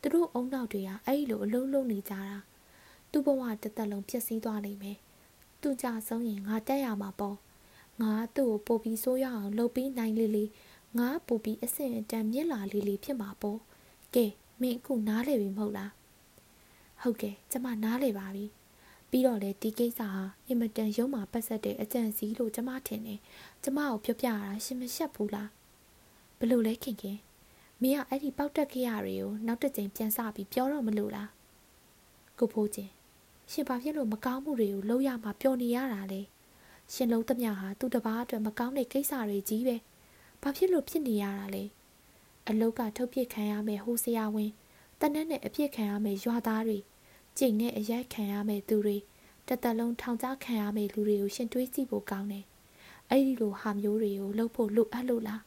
[0.00, 2.38] သူတို့အုံနောက်တွေကအဲ့ဒီလိုအလုံးလုံးနေကြတာ
[3.12, 4.98] သူ့ဘဝတစ်သက်လုံးပျက်စီးသွားနိုင်မယ်
[5.62, 7.36] သူကြဆုံးရင်ငါတက်ရမှာပေါ့
[8.00, 10.44] ငါသူ့ကိုပို့ပြီးဆိုးရအောင်လုပ်ပြီးနိုင်လေလေ
[10.98, 13.58] ငါပို့ပြီးအဆင့်အတန်းမြင့်လာလေလေဖြစ်မှာပေါ့
[14.14, 14.26] ကဲ
[14.60, 15.92] မင်းအခုနားလေပြီမဟုတ်လား
[17.02, 18.44] ဟုတ်ကဲ့ကျမနားလေပါပြီ
[19.10, 23.20] ပြီးတော့လေဒီကိစ္စဟာအင်မတန်ရုံးမှာပတ်သက်တဲ့အကြံစီလို့ကျမထင်တယ်
[23.62, 25.50] ကျမကိုပြောပြရတာရှင်မရှက်ဘူးလား
[26.38, 27.18] ဘလို့လဲခင်ခင်
[27.82, 31.30] မင်းကအဲ့ဒီပေါက်တက်ခရတွေကိုနောက်တစ်ကြိမ်ပြန်စပြီးပြောတော့မလို့လား
[32.38, 32.92] ကိုဖိုးချင်း
[33.52, 36.20] ရှင်ဘာဖြစ်လို့မကောင်းမှုတွေကိုလုပ်ရမှာပျော်နေရတာလဲ
[36.92, 39.76] ရှင်လုံးသမျှဟာသူ့တပားအတွက်မကောင်းတဲ့ကိစ္စတွေကြီးပဲ
[40.42, 41.64] ဘာဖြစ်လို့ဖြစ်နေရတာလဲ
[42.48, 44.50] အလုတ်ကထုတ်ပစ်ခံရမယ်ဟိုဆရာဝန်
[45.00, 46.78] တနက်နဲ့အပြစ်ခံရမယ်ရွာသားတွေ
[47.38, 48.96] ကျိန်နဲ့အရိုက်ခံရမယ်သူတွေ
[49.48, 52.44] တသက်လုံးထောင်ချခံရမယ်လူတွေကိုရှင်တွေးကြည့်ဖို့ကောင်းတယ်
[53.10, 55.42] အဲ့ဒီလိုဟာမျိုးတွေကိုလှုပ်ဖို့လိုအပ်လို့လား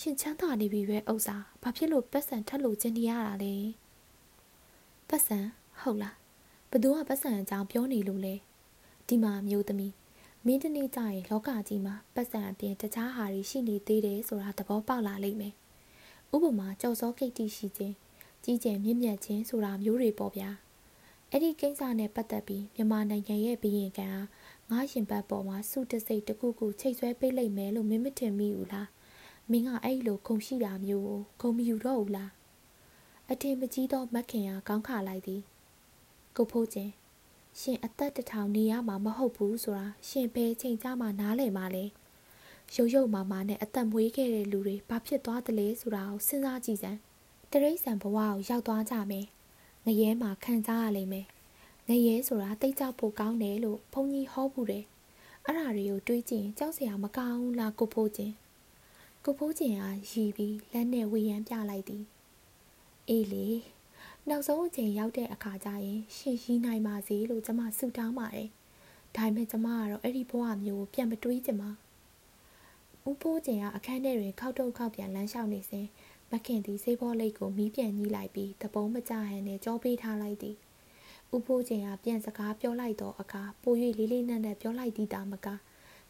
[0.00, 3.54] ရှင်ချမ်းသာနေပြီပဲဥစ္စာဘာဖြစ်လို့ပတ်စံထက်လို့ကျင်နေရတာလဲ
[5.08, 5.38] ပတ်စံ
[5.82, 6.21] ဟုတ်လား
[6.74, 8.34] ဘသူကပတ်စံအကြောင်းပြောနေလို့လဲ
[9.08, 9.94] ဒီမှာမျိုးသမီး
[10.46, 15.54] မင်းတနေ့ကျရင်လောကကြီးမှာပတ်စံအပြင်တခြားဟာတွေရှိနေသေးတယ်ဆိုတာသဘောပေါက်လာလိမ့်မယ်
[16.34, 17.94] ဥပမာကြောက်စောခိတ်တိရှိခြင်း
[18.44, 20.50] ကြီးကျယ်မြင့်မြတ်ခြင်းဆိုတာမျိုးတွေပေါ့ဗျာ
[21.30, 24.20] အဲ့ဒီကိစ္စနဲ့ပတ်သက်ပြီးမြန်မာနိုင်ငံရဲ့ဘီရင်ကန်ဟာ
[24.70, 28.88] ငါရှင်ဘတ်ပေါ်မှာစုတစိတ်တခုခုချိတ်ဆွဲပေးလိုက်မယ်လို့မင်းမထင်မိဘူးလား
[29.50, 32.30] မင်းကအဲ့လိုခုံရှိတာမျိုးကိုခုံမယူတော့ဘူးလား
[33.30, 35.42] အထင်မကြီးသောမက်ခင်ကကောင်းခါလိုက်သည်
[36.36, 36.92] ကုတ်ဖိုးချင်း
[37.60, 41.84] ရှင်အသက်တထောင်နေရမှာမဟုတ်ဘူးဆိုတာရှင်ဘယ်ချိန်ကြမှာနားလည်မှာလဲ
[42.74, 46.98] ရုပ်ရုပ်မာမာနဲ့အသက်မွေးခဲ့တဲ့လူတွေဘာဖြစ်သွားသလဲဆိုတာကိုစဉ်းစားကြည့်စမ်း
[47.52, 49.26] တရိษံဘဝကိုရောက်သွားကြမယ်
[49.86, 51.26] ငရဲမှာခံစားရလိမ့်မယ်
[51.88, 54.84] ငရဲဆိုတာတိတ်ကြဖို့ကောင်းတယ်လို့ဘုန်းကြီးဟောဘူးတယ်
[55.44, 58.34] အဲ့ဒါတွေကိုတွေးကြည့်ရင်ကြောက်စရာမကောင်းဘူးလားကိုဖိုးချင်း
[59.24, 62.04] ကိုဖိုးချင်းဟာရီပြီးလက်နဲ့ဝေယံပြလိုက်သည်
[63.08, 63.46] အေးလေ
[64.30, 68.48] နောက်ဆုံးအချိန်ရောက်တဲ့အခါကျရင်ရှင်ရီနိုင်ပါစေလို့ကျမဆုတောင်းပါတယ်
[69.16, 71.70] ဒါပေမဲ့ကျမကတော့အဲ့ဒီဘဝမျိုးကိုပြန်မတွေးချင်ပါ
[73.08, 75.86] ဦးဖိုးကျင်ကအခန်းထဲတွင်ခောက်တုတ်ခောက်ပြန်လမ်းလျှောက်နေစဉ်
[76.30, 80.56] မခင်သည်စေးဘောလိတ်ကိုမီးပြန်ညှိလိုက်ပြီးတပုံးမကြဟန်နဲ့ကြောပေးထားလိုက်သည်
[81.34, 85.46] ဥဖိုးကျင်ကပြန်စကားပြောလိုက်တော့အခါပို၍လေးလေးနက်နက်ပြောလိုက်သည်တာမက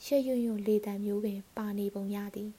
[0.05, 2.51] ရှက်ရွံ့ရွံ့လေတံမျိုးပင်ပါနေပုံရသည်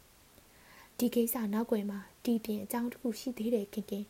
[0.98, 4.06] ဒီကိစ္စနောက်ွယ်မှာတီးပြင်အကြောင်းတစ်ခုရှိသေးတယ်ခင်ခင်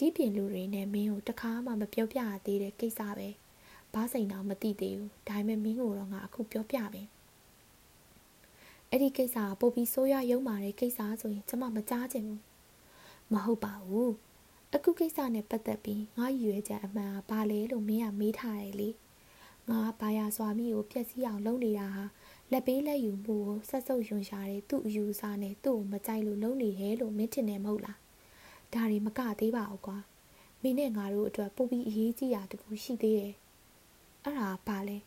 [0.00, 3.28] တီးပြင်လူတွေနဲ့မင်းကိုတခါမှမပြောပြရသေးတဲ့ကိစ္စပဲ
[3.94, 7.08] ဘာစိန်တော့မသိသေးဘူးဒါပေမဲ့မင်းကိုတော့ငါအခုပြောပြမယ်
[8.90, 12.42] အဲ့ဒီကိစ္စကပို့ပြီးဆိုးရရုံမာတဲ့ကိစ္စဆိုရင်ကျွန်မမကြားချင်ဘူး
[13.32, 14.12] မဟုတ်ပါဘူး
[14.74, 18.88] အခုကိစ္စနဲ့ပတ်သက်ပြီးငါရွယ်ချက်အမှန်ကဘာလဲလို့မင်းကမေးထားတယ်လေ
[19.70, 22.04] ငါဘာယာစွာမိကိုပြက်စီးအောင်လုပ်နေတာဟာ
[22.50, 27.98] လက်ပေးလက်ယူမှုကိုဆက်စုပ်ယွန်ရှာတဲ့သူ့အယူအဆနဲ့သူ့ကိုမကြိုက်လို့လုပ်နေရဲလို့မင်းထင်တယ်မဟုတ်လား
[28.74, 29.98] ဒါတွေမကသေးပါဘူးကွာ
[30.62, 33.34] မင်းနဲ့ငါတို့အတွက်ပိုပြီးအရေးကြီးတာတခုရှိသေးတယ်
[34.22, 34.98] အဲ့ဒါဘာလဲ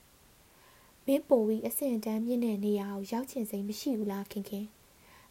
[1.05, 4.65] မင်းပိုပြီးအဆင့်တန်းမြင့်တဲ့နေရာကိုရောက်ချင်စိမ့်မရှိဘူးလားခင်ခင်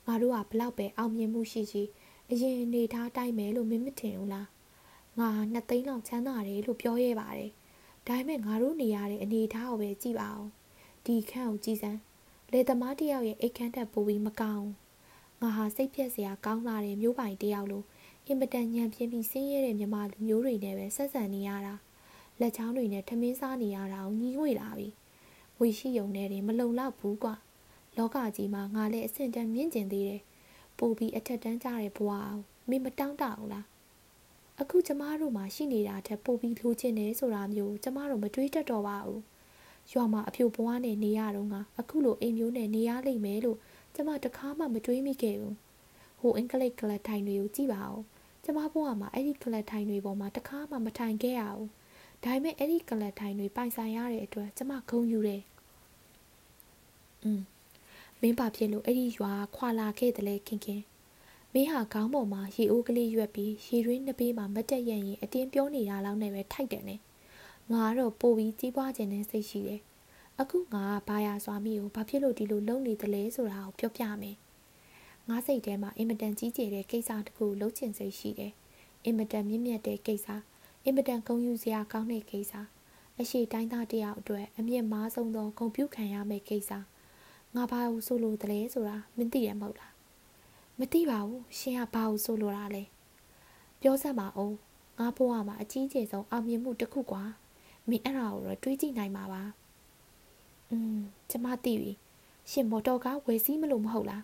[0.07, 1.83] ငါတို့ကဘလောက်ပဲအောင်မြင်မှုရှိရှိ
[2.31, 4.49] အရင်နေထားတိုင်းမယ်လို့မင်းမထင်ဘူးလား
[5.19, 7.51] ငါနှစ်သိန်းလောက်ချမ်းသာတယ်လို့ပြောရဲပါတယ်
[8.07, 10.47] ဒါပေမဲ့ငါတို့နေရတဲ့အနေထားကိုပဲကြည့်ပါဦး
[11.07, 12.01] ဒီခန့်ကိုကြည်စမ်း
[12.53, 14.69] လေသမားတယောက်ရဲ့အိတ်ခမ်းတက်ပိုပြီးမကောင်း
[15.41, 18.02] ငါဟာစိတ်ပြက်စရာကောင်းလာတဲ့မျိုးပိုင်တယောက်လို့အ
[18.33, 21.75] င်မတန်ညံပြင်းပြီးဆင်းရဲတဲ့မြမလူမျိုးတွေနဲ့ပဲဆက်ဆံနေရတာ
[22.41, 24.89] လက်ချောင်းတွေနဲ့ထမင်းစားနေရတာကိုညီးငွေလာပြီ
[25.59, 27.35] ဝေရှိယုံနဲ့တင်မလုံလောက်ဘူးကွာ
[27.97, 30.23] လောကကြီးမှာငါလည်းအဆင့်တန်းမြင့်ကျင်သေးတယ်
[30.79, 33.67] ပို့ပြီးအထက်တန်းကြတဲ့ဘဝအောင်မင်းမတောင်းတဘူးလား
[34.61, 39.23] အခုကျမတို့မှာရှိနေတာထက်ပို့ပြီးလိုချင်တယ်ဆိုတာမျိုးကျမတို့မတွေးတတ်တော့ပါဘူး
[39.93, 43.59] ရွာမှာအဖြူဘဝနဲ့နေရတော့ငါအခုလိုအိမ်မျိုးနဲ့နေရလိမ့်မယ်လို့
[43.95, 45.57] ကျမတခါမှမတွေးမိခဲ့ဘူး
[46.21, 48.01] ဟိုအင်္ဂလိပ်ကလပ်ထိုင်တွေကိုကြည့်ပါဦး
[48.45, 51.69] ကျမဘဝမှာအဲ့ဒီကလပ်ထိုင်တွေပေါ်မှာတခါမှမထိုင်ခဲ့ရဘူး
[52.25, 55.43] ဒါပေမဲ့အဲ့ဒီကလပ်ထိုင်တွေပိုင်ဆိုင်ရတဲ့အတွက်ကျမဂုဏ်ယူတယ်
[57.25, 57.41] อืม
[58.21, 60.83] မင်းပါဖြစ်လို့အဲ့ဒီရွာခွာလာခဲ့တယ်လေခင်ခင်
[61.55, 67.01] မင်းဟာခေါင်းပေါ်မှာရေအိုးကလေးရွက်ပြီးရေရင်းနှစ်ပေးမှာမတက်ရရင်အတင်းပြောနေတာလောက်နဲ့ပဲထိုက်တယ်နဲ့
[67.73, 69.81] ငါကတော့ပို့ပြီးကြီးပွားခြင်းနဲ့စိတ်ရှိတယ်
[70.41, 74.37] အခုငါကဘာယာစွာမိကိုဘာဖြစ်လို့ဒီလိုလုပ်နေသလဲဆိုတာကိုပြောပြမယ်
[75.29, 78.53] ငါစိတ်ထဲမှာအင်မတန်ကြီးကျယ်တဲ့ကိစ္စတစ်ခုလုပ်ချင်စိတ်ရှိတယ်
[79.05, 80.29] အင်မတန်မြင့်မြတ်တဲ့ကိစ္စ
[80.85, 82.53] အင်မတန်ဂုဏ်ယူစရာကောင်းတဲ့ကိစ္စ
[83.21, 86.73] အရှိတိုင်းသားတယောက်အတွက်အမြင့်မားဆုံးသောဂုဏ်ပြုခံရမယ့်ကိစ္စ
[87.55, 89.93] ငါဘာလို့ဆိုလို့တလဲဆိုတာမသိရမဟုတ်လား
[90.79, 92.85] မသိပါဘူးရှင်ကဘာလို့ဆိုလို့တာလဲ
[93.81, 94.55] ပြောစမ်းပါဦး
[94.99, 97.23] ငါဘဝမှာအကြီးကျယ်ဆုံးအောင်မြင်မှုတစ်ခုကွာ
[97.89, 99.43] မင်းအဲ့ဒါကိုတော့တွေးကြည့်နိုင်မှာပါ
[100.71, 100.99] อืม
[101.31, 101.93] ကျမသိပြီ
[102.51, 104.23] ရှင်မော်တော်ကားဝယ်စီးမလို့မဟုတ်လား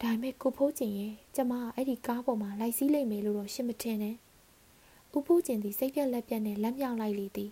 [0.00, 4.16] ဒါပေမဲ့ကိုဖိုးကျင်ရဲ့ကျမအဲ့ဒီကားပေါ်မှာလိုက်စီးလိမ့်မယ်လို့တော့ရှင်မထင်နဲ့
[5.16, 7.50] ဦးဖိုးကျင်သည်စိတ်ပြက်လက်ပြက်နဲ့လက်မြောက်လိုက်လေသည်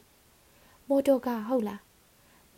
[0.89, 1.83] မော်တော်ကားဟုတ်လား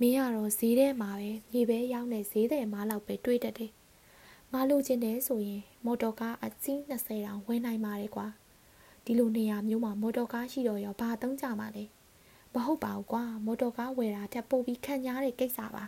[0.00, 3.70] မင်းကတော့ဈေးထဲမှာပဲမြေပဲရောင်းတဲ့ဈေးတဲ့မားလောက်ပဲတွေးတတ်တယ်။
[4.52, 8.26] ငါလိုချင်တယ်ဆိုရင် မော်တော်ကားအစီး20တောင်ဝယ်နိုင်ပါတယ်ကွာ။
[9.04, 11.84] ဒီလိုနေရာမျိုးမှာမော်တော်ကားရှိတော့ရောဘာသုံးကြမှာလဲ။
[12.52, 15.84] မဟုတ်ပါဘူးကွာမော်တော်ကားဝယ်တာတက်ပို့ပြီးခံရတဲ့ကိစ္စပါ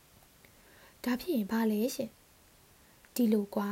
[1.04, 2.10] ။ဒါဖြစ်ရင်ဘာလဲရှင်။
[3.16, 3.70] ဒီလိုကွာ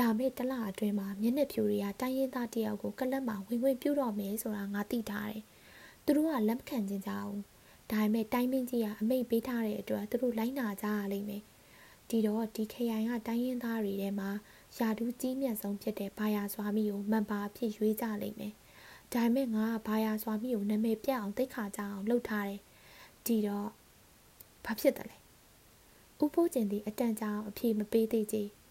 [0.00, 5.42] လာမယ့်တလအတွင်းမှာမျက်နှာဖြူတွေကတိုင်းရင်းသားတယောက်ကိုကလပ်မှာဝင်ဝင်ပြုတ်တော့မယ်ဆိုတာငါသိထားတယ်။
[6.04, 7.40] သူတို့ကလက်မခံကြကြဘူး။
[7.90, 11.42] ဒါပေမဲ့တိုင်းမင်းကြီးကအမိတ်ပေးထားတဲ့အတွက်သူတို့လိုက်နာကြရလိမ့်မယ်
[12.08, 14.30] ဒီတော့ဒီခရိုင်ကတိုင်းရင်းသားတွေထဲမှာ
[14.78, 18.54] ယာဒူးကြီးမြတ်ဆုံးဖြစ်တဲ့ဘာယာစွာမီကိုမန်ပါအဖြစ်ရွေးကြလိမ့်မယ်
[19.12, 22.60] ဒါပေမဲ့ငါကဘာယာစွာမီကိုနာမည်ပြအောင်သိခါကြအောင်လုပ်ထားတယ်
[23.26, 23.68] ဒီတော့
[24.64, 25.16] ဘာဖြစ်တယ်လဲ
[26.22, 28.38] ဥဖိုးကျင်သည်အတန်ကြာအောင်အပြေမပေးသေးကြ။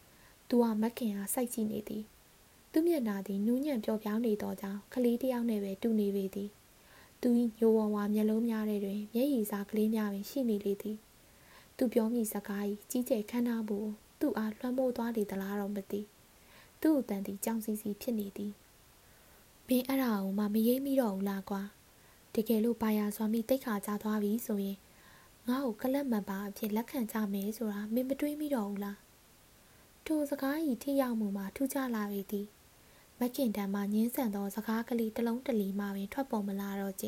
[0.56, 2.04] သူကမက်ခင်အားစိုက်ကြည့်နေသည်။
[2.72, 6.50] သူမျက်နာသည်နူးညံ့ပျော်ပြောင်းနေသောကြောင့်ကလေးတစ်ယောက်နှင့်ပဲတူနေပေသည်။
[7.22, 10.98] သူ၏ညိုဝဝမျက်လုံးများထဲတွင်မျက်ရည်စားကလေးများပင်ရှိနေလေသည်။
[11.78, 13.80] သူပြောမိစကား၏ကြီးကျယ်ခမ်းနားမှု
[14.20, 16.02] သူ့အားလွှမ်းမိုးသွားလေသလားတော့မသိ။
[16.82, 18.52] သူ့အတန်သည်ကြောင်စီစီဖြစ်နေသည်။
[19.68, 21.62] မင်းအဲ့ဒါကိုမှမရိပ်မိတော့ဘူးလားကွာ။
[22.36, 24.78] တကယ်လို့ဘာယာစွာမိတိတ်ခါကြသွားပြီဆိုရင်
[25.48, 28.98] ငါ့ကိုကလပ်မပါအဖြစ်လက်ခံကြမယ်ဆိုတာမင်းမတွေးမိတော့ဘူးလား
[30.08, 32.48] ထိုစကားဤထိရောက်မှုမှာထူးခြားလာပေသည်
[33.20, 37.08] မခင်တံမှညင်းဆန်သောစကားကလေးတစ်လုံးတစ်လီမှပင်ထွက်ပေါ်မလာတော့ကြ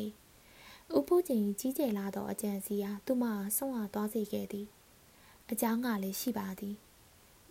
[0.96, 3.24] ဥပုကျင်ကြီးကျယ်လာသောအကြံစီအားသူမ
[3.56, 4.66] ဆုံးအားသွားစေခဲ့သည်
[5.50, 6.74] အကြောင်းကလည်းရှိပါသည်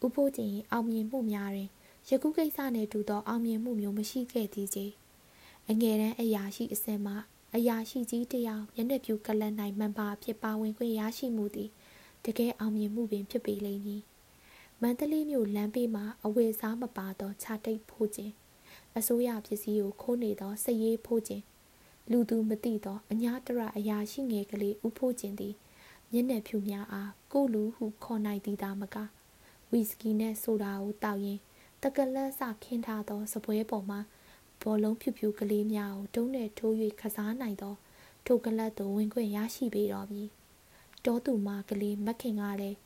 [0.06, 1.70] ဥပုကျင်အောင်မြင်မှုများတွင်
[2.10, 4.86] ယခုကိစ္စနှင့်တူသောအောင်မြင်မှုမျိုးမရှိခဲ့သေးချေ
[5.70, 7.14] အငယ်တန်းအရာရှိအစင်မှ
[7.56, 11.70] အရာရှိကြီးတယောက်မျက်နှာပြူကလတ်၌မန်ပါဖြစ်ပါဝင်ခွင့်ရရှိမှုသည်
[12.26, 14.04] တကယ်အောင်မြင်မှုပင်ဖြစ်ပေလိမ့်မည်
[14.82, 18.34] မန္တလေးမြို့လမ်းဘေးမှာအဝယ်စားမပါသောခြာတိတ်ဖိုးခြင်း
[18.98, 21.44] အစိုးရပစ္စည်းကိုခိုးနေသောစရေးဖိုးခြင်း
[22.12, 25.54] လူသူမသိသောအညာတရအရာရှိငယ်ကလေးဥဖိုးခြင်းသည်
[26.12, 28.98] မျက်နှာဖြူများအားကိုလူဟုခေါ်နိုင်သည်သာမက
[29.72, 31.40] ဝီစကီနှင့်ဆိုဒါကိုတောက်ရင်
[31.82, 34.00] တကလတ်စခင်းထားသောစပွဲပေါ်မှာ
[34.62, 37.76] ဘောလုံးဖြူဖြူကလေးများကိုတုံးနဲ့ထိုး၍ခစားနိုင်သော
[38.26, 40.24] ထိုကလတ်သို့ဝင်ခွင့်ရရှိပေတော်မူ
[41.06, 42.78] တောသူမကလေးမခင်ကလည်း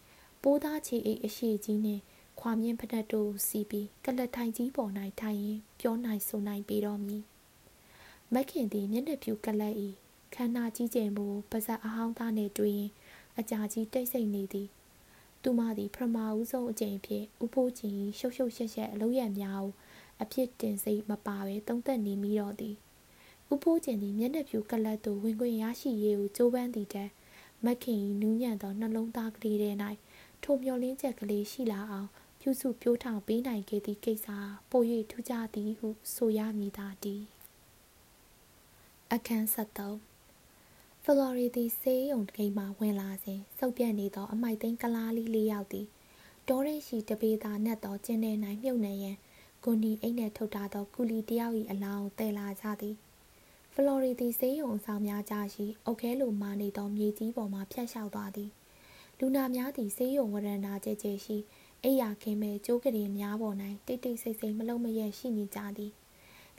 [0.43, 2.01] ပိုးသားချီအိတ်အရှိကြီးနှင့်
[2.39, 7.17] ခွာမြင့်ဖက်တို့စီးပြီးကလတ်ထိုင်ကြီးပေါ်၌ထိုင်ရင်ပြောနိုင်ဆိုနိုင်ပေတော်မူ
[8.33, 9.75] မခင်သည်မျက်နှာဖြူကလတ်၏
[10.33, 12.91] ခန္ဓာကြီးကျယ်မှုပါဇက်အဟောင်းသားနှင့်တွေ့ရင်
[13.39, 14.67] အကြာကြီးတိတ်ဆိတ်နေသည်
[15.43, 19.71] သူမသည်ပထမဦးဆုံးအကြိမ်ဖြင့်ဥဖိုးကြီးရှုပ်ရှုပ်ရှက်ရှက်အလုပ်ရများကို
[20.21, 22.75] အဖြစ်တင်စိတ်မပါဘဲတုံးသက်နေမိတော့သည်
[23.53, 27.11] ဥဖိုးကျင်သည်မျက်နှာဖြူကလတ်သို့ဝင်ခွင့်ရရှိရေးကိုကြိုးပမ်းသည်တည်း
[27.65, 29.71] မခင်နူးညံ့သောနှလုံးသားကလေးထဲ၌
[30.43, 32.09] ထိုမျောလင်းချက်ကလေးရှိလာအောင်
[32.41, 34.27] ပြုစုပြိုးထောင်ပေးနိုင်ခဲ့သည့်ကိစ္စ
[34.69, 37.25] ပို၍ထူးခြားသည်ဟုဆိုရမည်သာတည်း
[39.13, 45.87] အခန်း73ဖလော်ရီသည်ဆေးရုံဂိမ်းမှဝင်လာစဉ်စုပ်ပြတ်နေသောအမိုက်သိန်းကလားလေးလေးယောက်သည်
[46.47, 48.31] တောရဲရှိတပေသာနှက်သောကျင်းထဲ၌
[48.63, 49.17] မြုပ်နေရန်
[49.63, 52.95] ဂွန်ဒီအိတ်နှင့်ထုတ်ထားသောကူလီတယောက်၏အလောင်းတည်လာကြသည်
[53.73, 58.49] ဖလော်ရီသည်ဆေးရုံအဆောင်များကြားရှိအုတ်ခဲလိုမာနေသောမြေကြီးပေါ်မှဖြတ်လျှောက်သွားသည်
[59.21, 61.37] လူနာများသည်ဆေးရုံဝရဏာကျဲကျဲရှိ
[61.83, 63.55] အိယာခင်းမဲ့ကျိုးကလေးများပေါ်၌
[63.87, 65.91] တိတ်တိတ်ဆိတ်ဆိတ်မလုံးမရက်ရှိနေကြသည်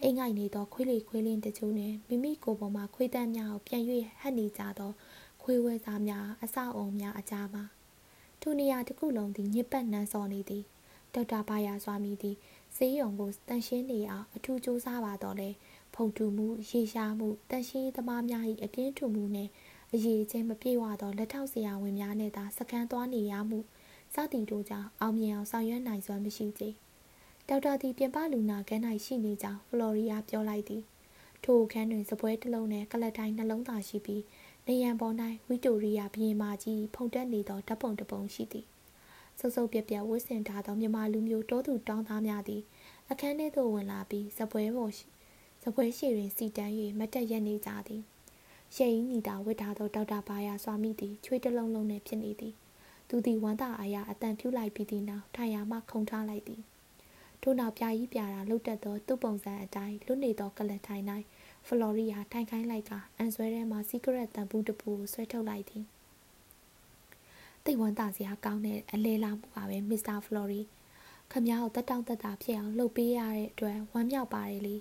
[0.03, 3.83] အိမ်ငိုက်နေသောခွေးလေခွေးလင်းတချို့နှင့်မိမိကိုယ်ပေါ်မှခွေးတန်းများကိုပြန်၍
[4.21, 4.93] ဟပ်နေကြသော
[5.43, 7.65] ခွေးဝဲစားများအဆောက်အုံများအကြားမှာ
[8.41, 10.65] ထိုနေရာတစ်ခုလုံးသည်ညစ်ပတ်နန်းစော်နေသည်
[11.15, 12.37] ဒေါက်တာဘာယာစွာမီသည်
[12.77, 15.51] ဆေးရုံကိုတန်ရှင်းနေအောင်အထူးစူးစမ်းပါတော့လေ
[15.95, 19.51] ဖုန်တူမှုရေရှားမှုတန်ရှင်းသမားများ၏အပြင်းထူမှုနှင့်
[19.95, 23.59] အရေးချင်းမပြေဝသောလက်ထောက်ဆရာဝန်များနဲ့သာစကန်သွားနေရမှု
[24.15, 26.65] စသည်တို့ကြောင့်အောင်မြင်အောင်ဆောင်ရွက်နိုင်စွမ်းမရှိကြ
[27.49, 30.83] ဒေါက်တာသည်ပြင်ပလူနာခန်း၌ရှိနေကြောင်းဖလော်ရီယာပြောလိုက်သည်
[31.45, 34.23] ထိုအခန်းတွင်စပွဲတစ်လုံးနှင့်ကလတ်တိုင်းနှလုံးသားရှိပြီး
[34.67, 35.15] နေရန်ပေါ်၌
[35.49, 38.67] ဝီတိုရီယာဘီရင်မာကြီးဖုန်တက်နေသောဓာတ်ပုံတစ်ပုံရှိသည်
[39.39, 42.63] စုပ်စုပ်ပြက်ပြက်ဝတ်ဆင်ထားသောမြန်မာလူမျိုးတောသူတောင်းသားများသည်
[43.11, 44.93] အခန်းထဲသို့ဝင်လာပြီးစပွဲပေါ်
[45.63, 48.03] စပွဲရှိတွင်စီတန်း၍မတက်ရက်နေကြသည်
[48.77, 52.55] ရှေးညီတာဝတ်ထားသောဒေါက်တာဘာယာစွာမိသည်ချွေးတလုံးလုံးနှင့်ဖြစ်နေသည်
[53.09, 56.63] သူသည်ဝမ်းသာအားရအတန်ဖြူလိုက်ပြီးသည့်နောက်ထိုင်ရာမှခုန်ထားလိုက်သည်
[57.43, 61.05] ထို့နောက်ပြာကြီးပြာတာလှုပ်တက်သောသူ့ပုံစံအတိုင်းလွတ်နေသောကလတ်ထိုင်၌
[61.67, 65.85] ဖလော်ရီယာထိုင်ခိုင်းလိုက်ကအန်ဆွဲထဲမှစီကရက်တန်ဘူးတပူကိုဆွဲထုတ်လိုက်သည်
[67.65, 70.63] တိတ်ဝမ်းသာစရာကောင်းတဲ့အလဲလာမှုပါပဲမစ္စတာဖလော်ရီ
[71.33, 74.77] ခမ ्या ကိုတက်တောင့်တက်တာဖြစ်အောင်လှုပ်ပေးရတဲ့အတွက်ဝမ်းမြောက်ပါတယ်လေ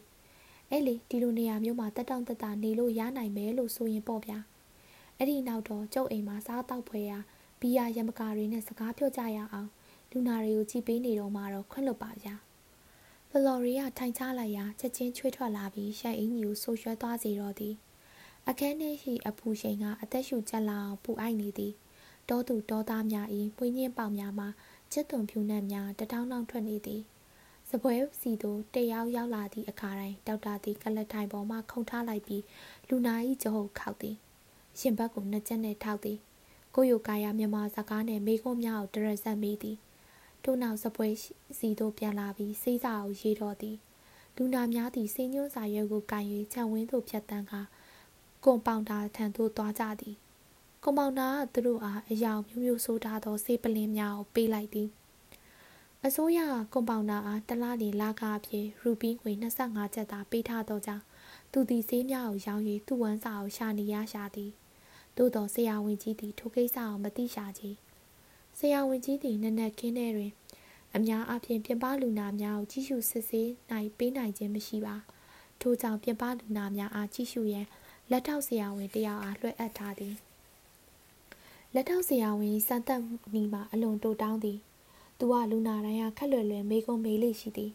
[0.72, 4.40] အဲ့လေဒီလိုနေရာမျိုးမှာတက်တောင့်တက်တာနေလို့ရနိုင်မယ်လို့ဆိုရင်ပေါ့ဗျာ
[5.18, 7.20] အဲ့ဒီနောက်တော့ကျုပ်အိမ်မှာစားတောက်ဖွယ်ရာ
[7.60, 9.70] ဘီယာရမကာတွေနဲ့စကားပြောကြရအောင်
[10.12, 12.36] လူနာတွေကိုကြည်ပေးနေတော့မှတော့ခွင့်လွတ်ပါဗျာ
[13.30, 17.76] ဖလော်ရီယာထိုင်ချလိုက်ရာချက်ချင်းချွေးထွက်လာပြီးရှန်အင်းကြီးကိုဆိုးရွှဲသွားစေတော့သည်
[18.48, 21.74] အခန်းထဲရှိအပူရှိန်ကအသက်ရှူကျက်လာအောင်ပူအိုက်နေသည်
[22.30, 23.28] တောသူတောသားများ၏
[23.58, 24.48] ပွင့်ညင်းပေါင်များမှာ
[24.92, 27.02] ချစ်သွန်ဖြူနှံ့များတထောင်းထောင်းထွက်နေသည်
[27.74, 32.44] စပွဲစီသို့တယောက်ရောက်လာသည့်အခါတိုင်းဒေါက်တာသည်ကလထိုင်ပေါ်မှခုန်ထားလိုက်ပြီး
[32.90, 34.16] လူနာ၏ကြောဟုခောက်သည်
[34.80, 36.18] ရှင်ဘက်ကိုနှစ်ချက်နဲ့ထောက်သည်
[36.76, 39.78] ကိုယိုကာယာမြန်မာစကားနှင့်မိကုံးများကိုတရက်ဆက်မိသည်
[40.44, 41.08] ထို့နောက်စပွဲ
[41.58, 43.78] စီသို့ပြန်လာပြီးစိစာကိုရေးတော်သည်
[44.36, 47.62] လူနာများသည်စိညွှန်းစာရွက်ကိုကန်၍ခြံဝင်းသို့ဖြတ်တန်းကာ
[48.44, 50.16] ကွန်ပေါင်တာထံသို့သွားကြသည်
[50.84, 54.90] ကွန်ပေါင်တာကသူတို့အားအယောင်မျိုးမျိုးဆိုးထားသောဆေးပလင်းများကိုပေးလိုက်သည်
[56.08, 56.40] အစိုးရ
[56.74, 61.04] ကွန်ပေါင်တာအားတလားနေလာကားအဖြစ်ရူပီးငွေ25ကျပ်သာပေးထားသောကြောင့်
[61.52, 64.52] သူသည်ဆေးများကိုရောင်း၍သူ့ဝမ်းစာကိုရှာနေရရှာသည်
[65.18, 67.76] သို့သောဆရာဝန်ကြီးသည်ထိုကိစ္စကိုမသိရှာချေစ
[68.58, 70.32] ဆရာဝန်ကြီးသည်နနက်ခင်းထဲတွင်
[70.96, 74.96] အများအားဖြင့်ပြင်ပလူနာများကိုကြီးစုစစ်ဆေးနိုင်ပေးနိုင်ခြင်းမရှိပါ
[75.62, 77.66] ထို့ကြောင့်ပြင်ပလူနာများအားကြီးစုရန်
[78.12, 80.16] လက်ထောက်ဆရာဝန်တယောက်အားလွှဲအပ်ထားသည်
[81.74, 83.02] လက်ထောက်ဆရာဝန်စံသက်
[83.34, 84.60] နီမှာအလွန်တိုတောင်းသည်
[85.20, 87.72] သူကလူနာတိုင်းကခက်လွယ်လွယ်မေကုံမေးလေးရှိသည်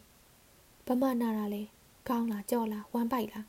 [0.85, 1.61] ဘမနာရလဲ
[2.07, 3.47] ကောင်းလားကြော့လားဝမ်းပိုက်လား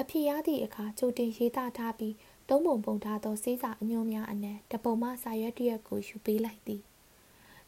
[0.00, 2.14] အဖြစ်ရသည့်အခါကြိုတင်ရေးသားထားပြီး
[2.48, 6.82] သုံးပုံပုံထားသောစေးစာအညွှန်းများအနက်တပုံမှစာရွက်တရက်ကိုယူပေးလိုက်သည်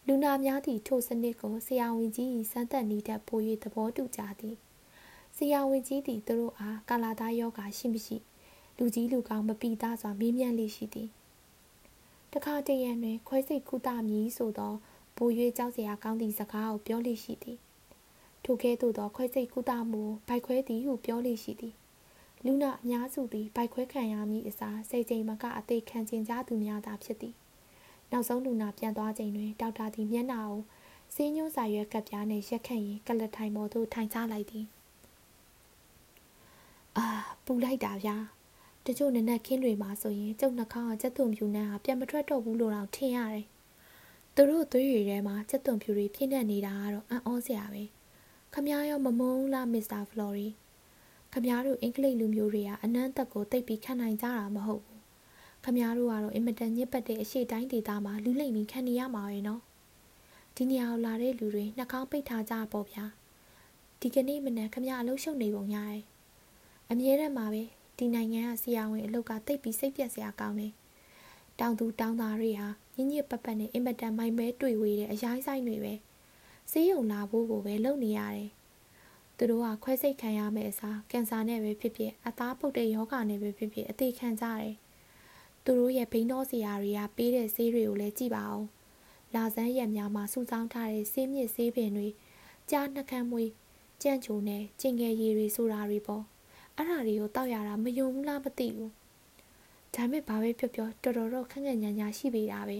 [0.06, 4.56] လူနာများသည့်ထိုစနစ်ကိုဆရာဝန်ကြီး၏စမ်းသပ်နည်းတက်ပို၍သဘောတူကြသည်
[5.36, 8.16] ဆရာဝန်ကြီးသည်သူတို့အားကာလာသားယောဂါရှိမရှိ
[8.78, 11.08] လူကြီးလူကောင်းမပီသားစွာမေးမြန်းလေးရှိသည်
[12.32, 14.74] တခါတရံတွင်ခွဲစိတ်ကုသမည်ဆိုသော
[15.18, 17.58] ပို၍ကြောက်စရာကောင်းသည့်စကားကိုပြောလေးရှိသည်
[18.44, 21.74] ထိုကဲ့သို့သောခွဲစိတ်ကုသမှုဘိုက်ခွဲသည်ဟုပြောလေးရှိသည်
[22.44, 27.34] လူနာအများစုသည်ဘိုက်ခွဲခံရမည့်အစားစိတ်ကြိမ်မကအသေးခံကျင်ကြသူများသာဖြစ်သည်
[28.10, 30.60] နောက်ဆုံးလူနာပြန်သွားချိန်တွင်ဒေါက်တာသည်မျက်နှာကို
[31.14, 34.66] စေးညွှန်းစာရွက်ကပ်ပြားနှင့်ရက်ခန့်ရင်ကလထိုင်ပေါ်သို့ထိုင်ချလိုက်သည်
[36.96, 37.06] အာ
[37.44, 38.16] ပူလိုက်တာဗျာ
[38.86, 43.46] တချို့နနက်ခင်းတွေမှာဆိုရင်ကျုပ်နှာခေါင်းကကြက်သွန်ဖြူနှမ်းဟာပြန်မထွက်တော့ဘူးလို့တော့ထင်ရတယ်
[44.40, 47.82] သူတို့သွေးရည်ထဲမှာကြက်သွန်ဖြူတွေပြည့်နှက်နေတာကတော့အံ့ဩစရာပဲ
[48.54, 50.48] ခမည်းရောမမုန်းလားမစ္စတာဖလော်ရီ
[51.32, 55.02] ခမည်းတို့အင်္ဂလိပ်လူမျိုးတွေကအနမ်းသက်ကိုတိတ်ပြီးခံနိုင်ကြတာမဟုတ်ဘူး
[55.64, 59.60] ခမည်းတို့ကတော့အင်မတန်ညစ်ပတ်တဲ့အရှိတိုင်းဒေသမှာလူလိမ့်ပြီးခံနေရမှာပဲနော်
[60.56, 63.04] ဒီနေရာကိုလာတဲ့လူတွေနှာခေါင်းပိတ်ထားကြပေါ့ဗျာ
[64.00, 66.02] ဒီကနေ့မနက်ခမည်းအလုံးရှုပ်နေပုံရတယ်
[66.90, 67.62] အမြဲတမ်းပါပဲ
[67.98, 70.72] ဒီနိုင်ငံကဆရာဝန်အလုပ်ကတိတ်ပြီးစိတ်ပြက်စရာကောင်းတယ်
[71.60, 75.94] တောင်သူတောင်သားတွေဟာ ညညစ်ပတ်ပတ်နဲ့အင်မတန်မိုင်မဲတွေ့ဝေးတဲ့အရိုင်းဆိုင်တွေပဲ
[76.70, 78.48] ဆေးရုံလာဖို့ကိုပဲလုပ်နေရတယ်
[79.36, 84.74] သူတို့ကခွဲစိတ်ခံရမယ့်အစားကင်ဆာနဲ့ပဲဖြစ်ဖြစ်အသားပုတ်တဲ့ယောဂနဲ့ပဲဖြစ်ဖြစ်အသေးခံကြတယ်
[85.64, 88.64] သူတို့ရဲ့ဘိန်းတော်စရာတွေကပေးတဲ့ဆေးတွေကိုလည်းကြည့်ပါဦး
[89.34, 92.08] လာစမ်းရက်များမှာစုဆောင်းထားတဲ့ဆေးမြစ်ဆေးပင်တွေ
[92.70, 93.50] ကြားနှကမ်းမွေး
[94.02, 96.24] ကြံ့ချိုနဲ့ကျင်ငယ်ရည်တွေဆိုတာတွေပေါ့
[96.76, 98.92] အဲ့ဒါတွေကိုတောက်ရတာမယုံဘူးလားမသိဘူး
[99.98, 102.78] ဒါမဲ့ဘာပဲပြောပြောတော်တော်တော့ခက်ခက်ညာညာရှိပေတာပဲ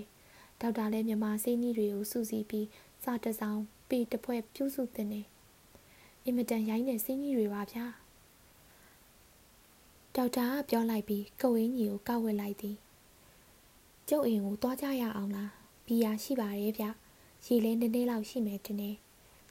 [0.60, 2.66] ဒေါက်တာလည်းမြန်မာဆေးနီးတွေကိုစူးစီးပြီး
[3.04, 5.22] စာတစောင်းပေတပွဲပြုစုတင်နေ
[6.24, 7.84] အင်မတန်ရိုင်းတဲ့ဆေးနီးတွေပါဗျာ
[10.14, 12.76] ဒေါက်တာကပြောလိုက်ပြီးကိုဝင်းကြီးကိုကောက်ဝက်လိုက်သည်
[14.08, 15.50] ကျုပ်အိမ်ကိုသွားကြရအောင်လား
[15.86, 16.84] ဘီယာရှိပါတယ်ဗျ
[17.46, 18.90] ရေလဲနည်းနည်းလောက်ရှိမယ်တင်နေ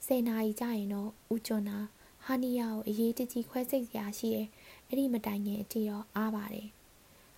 [0.06, 1.78] ဆယ်နာရီကြာရင်တော့ဦးကျွန်းနာ
[2.24, 4.48] ဟာနီယာကိုအရေးတကြီးခွဲစိတ်စရာရှိတယ်
[4.88, 6.68] အဲ့ဒီမတိုင်ခင်အထိတော့အားပါတယ်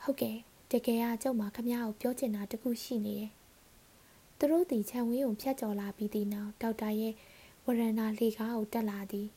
[0.02, 0.36] ဟုတ်ကဲ့
[0.70, 3.30] တကယ်ကကျုပ်မှာခမ ्या ကိုပြောချင်တာတခုရှိနေတယ်
[4.38, 7.14] သူတို့ဒီခြံဝင်းကိုဖြတ်ကျော်လာပြီးတဲ့နောက်ဒေါက်တာရဲ့
[7.64, 9.28] ဝရဏာလေကားကိုတက်လာသည်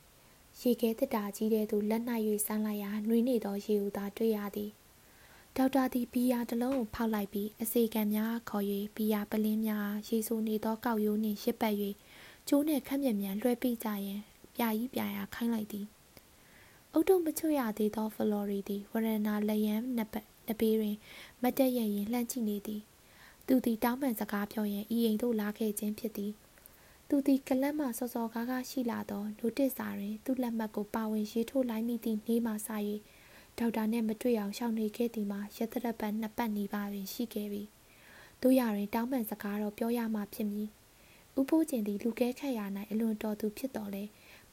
[0.62, 4.72] ရေခဲတစ်တာကြီးတဲ့သူလက်နှိုက်၍ဆန်းလိုက်ရာနှွေးနေသောရေဦးသာတွေ့ရသည်
[5.58, 11.76] ဒေါက်တာသည်ဘီယာတစ်လုံးကိုဖောက်လိုက်ပြီးအစီကံများခေါ်၍ဘီယာပလင်းများရေဆိုနေသောကောက်ရိုးနှင့်ရစ်ပတ်၍
[12.48, 14.22] ကျိုးနှင့်ခက်မြက်မြန်လွှဲပိကြရန်
[14.56, 15.86] ပြာကြီးပြာရာခိုင်းလိုက်သည်
[16.94, 20.96] အုတ်တုံမချွတ်ရသေးသောဖလော်ရီသည်ဝရဏာလယံနှစ်ပတ် နှစ်ပေတွင်
[21.42, 22.82] မတ်တက်ရရင်လှမ်းကြည့်နေသည်
[23.48, 26.32] သူသည်တောင်းပန်စကားပြောရန်ဤအိမ်သို့လာခဲ့ခြင်းဖြစ်သည်
[27.08, 32.56] သူသည်ကလပ်မှစောစောကားကားရှိလာသောနိုတစ်စာတွင်သူ့လက်မှတ်ကိုပါဝင်ရေးထိုးလိုက်မိသည့်နေ့မှစ၍
[33.58, 37.64] ဒေါက်တာနှင့်မတွေ့အောင်ရှောင်နေခဲ့သည်မှာရသရပတ်နှစ်ပတ်နီးပါးတွင်ရှိခဲ့ပြီ
[38.42, 40.70] တို့ရတွင်တောင်းပန်စကားတော့ပြောရမှဖြစ်မည်
[41.40, 44.04] ဥဖိုးကျင်သည်လူကဲခတ်ရာ၌အလွန်တော်သူဖြစ်တော်လဲ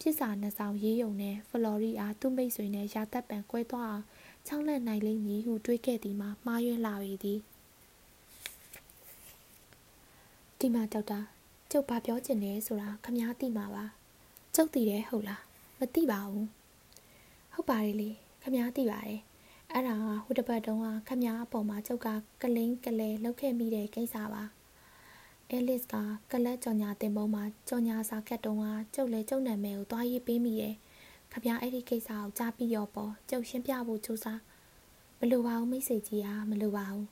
[0.00, 4.04] ပြစ်စာနှစ်ဆောင်ရေးယုံနှင့်ဖလော်ရီအားသူ့မိတ်ဆွေနှင့်ရာသက်ပံကွဲသွားအောင်
[4.46, 7.38] ချောင်းလက်နိုင်လိမ့်မည်ဟုတွေးခဲ့သည်မှာမှားယွင်းလာပေသည်
[10.58, 11.20] ဒီမှာဒေါက်တာ
[11.70, 13.84] ကျုပ်ဘာပြောချင်လဲဆိုတာခမားသိမှာပါ
[14.54, 15.42] ကျုပ်သိတယ်ဟုတ်လား
[15.78, 16.48] မသိပါဘူး
[17.52, 18.10] ဟုတ်ပါတယ်လေ
[18.42, 19.20] ခမားသိပါတယ်
[19.72, 22.08] အဲ့ဒါဟိုတစ်ပတ်တုန်းကခမားအပေါ်မှာကျုပ်က
[22.42, 24.44] ကလင်းကလဲလောက်ခဲ့မိတဲ့ကိစ္စပါ
[25.50, 25.94] အဲလစ်က
[26.32, 30.74] ကလက်ကြော်ညာတင်ပုံးမှာကြော်ညာစာကတ်တုံးကကျုပ်လည်းကျုပ်နာမည်ကိုသွားရေးပေးမိတယ်
[31.32, 34.40] ခပြအဲ့ဒီကိစ္စကိုကြားပြီးရောပေါ့ကျုပ်ရှင်းပြဖို့ကြိုးစား
[35.18, 37.06] မလိုပါဘူးမိတ်ဆွေကြီးဟာမလိုပါဘူး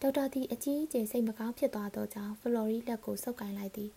[0.00, 3.90] ဒေါက်တာသည်အကြီးအကျယ်စိတ်မကောင်းဖြစ်သွားသောကြောင့်ဖလော်ရီလက်ကိုဆုပ်ကိုင်လိုက်သည်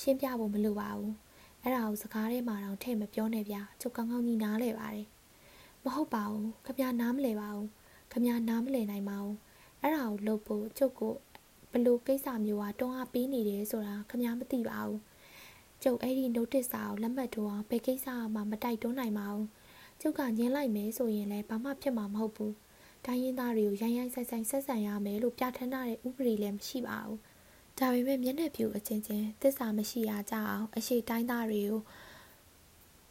[0.00, 1.14] ရှင်းပြဖို့မလိုပါဘူး
[1.62, 5.06] အဲ့ဒါကိုစကားထဲမှာတော့ထည့်မပြောနဲ့ဗျာကျုပ်ကောင်းကောင်းကြီးနားလဲပါတယ်
[5.84, 7.68] မဟုတ်ပါဘူးခမနားမလဲပါဘူး
[8.12, 9.36] ခမနားမလဲနိုင်ပါဘူး
[9.80, 11.14] အဲ့ဒါကိုလုပ်ဖို့ကျုပ်ကို
[11.72, 14.98] ဘလို့ကိစ္စမျိုးကတွန်းအားပေးနေတယ်ဆိုတာခမမသိပါဘူး
[15.82, 19.48] ကျုပ်အဲ့ဒီ notice စာကိုလက်မှတ်ထိုးအောင်ဘယ်ကိစ္စမှမတိုက်တွန်းနိုင်ပါဘူး
[20.00, 22.54] ကျုပ်ကညင်းလိုက်မယ်ဆိုရင်လည်းဘာမှဖြစ်မှာမဟုတ်ဘူး
[23.06, 27.18] တိုင်းရင်းသားတွေကိုရိုင်းရိုင်းဆိုင်ဆိုင်ဆက်ဆံရမယ်လို့ပြဋ္ဌာန်းထားတဲ့ဥပဒေလည်းမရှိပါဘူး
[27.78, 31.80] ဒါပေမဲ့မျက်နှာပြူအချင်းချင်းသစ္စာမရှိရကြအောင်အရှိတိုင်းသားတွေကို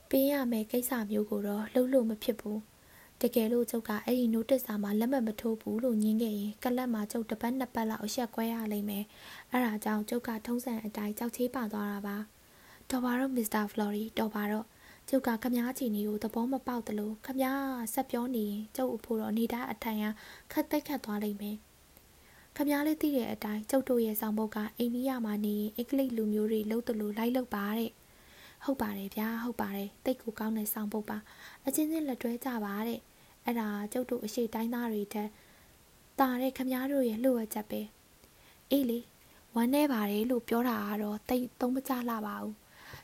[0.10, 2.60] ပေးရမယ်ကိစ္စမျိုးကိုတော့လှုပ်လို့မဖြစ်ဘူး
[3.22, 9.04] တကယ်လို့ကျုပ်ကအဲ့ဒီ notice စာမှာလက်မှတ်မထိုးဘူးလို့ညင်းခဲ့ရင်ကလပ်မှာကျုပ်တစ်ပတ်နှစ်ပတ်လောက်အဆက်ကွဲရလိမ့်မယ်
[9.52, 12.18] အဲ့ဒါကြောင့်ကျုပ်ကထုံးစံအတိုင်းကြောက်ချေးပါသွားတာပါ
[12.92, 14.66] တော်ပါတော့မစ္စတာဖလော်ရီတော်ပါတော့
[15.10, 20.06] ကျုပ်ကခမားချီနီကိုသဘောမပေါက်သလိုခမားဆက်ပြောနေရင်ကျုပ်အဖို့တော့နေတာအထိုင်က
[20.52, 21.58] ခက်သိက်ခတ်သွားလိမ့်မယ်
[22.56, 27.92] ခမားလေးသိတဲ့အတိုင်းကျုပ်တို့ရဲ့ဆောင်ဘုတ်ကအိန္ဒိယမှာနေရင်အင်္ဂလိပ်လူမျိုးတွေလှုပ်သလိုလိုက်လှုပ်ပါတဲ့
[28.66, 31.18] ဟုတ်ပါတယ်ဗျာဟုတ်ပါတယ်တိတ်ကိုကောင်းတဲ့ဆောင်ဘုတ်ပါ
[31.66, 33.00] အချင်းချင်းလက်တွဲကြပါတဲ့
[33.46, 35.30] အဲ့ဒါကျုပ်တို့အရှိတိုင်းသားတွေတက်
[36.20, 37.82] တာတဲ့ခမားတို့ရဲ့လှုပ်ရချက်ပဲ
[38.72, 39.00] အေးလေ
[39.56, 42.56] ဝမ်းနေပါတယ်လို့ပြောတာကတော့တိတ်သုံးမကြလာပါဘူး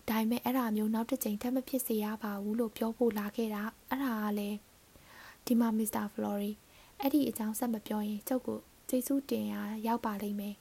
[0.09, 4.57] ဒါပေမဲ့အဲ့ဒါမျိုးနောက်တစ်ချိန်ထပ်မဖြစ်စေရပါဘူးလို့ပြောဖို့လာခဲ့တာအဲ့ဒါကလည်း
[5.45, 6.51] ဒီမှာမစ္စတာဖလော်ရီ
[6.99, 9.55] အဲ့ဒီအကြောင်းဆက်မပြောရင်ကျုပ်ကိုကျေးဇူးတင်ရ
[9.87, 10.55] ရောက်ပါလိမ့်မယ်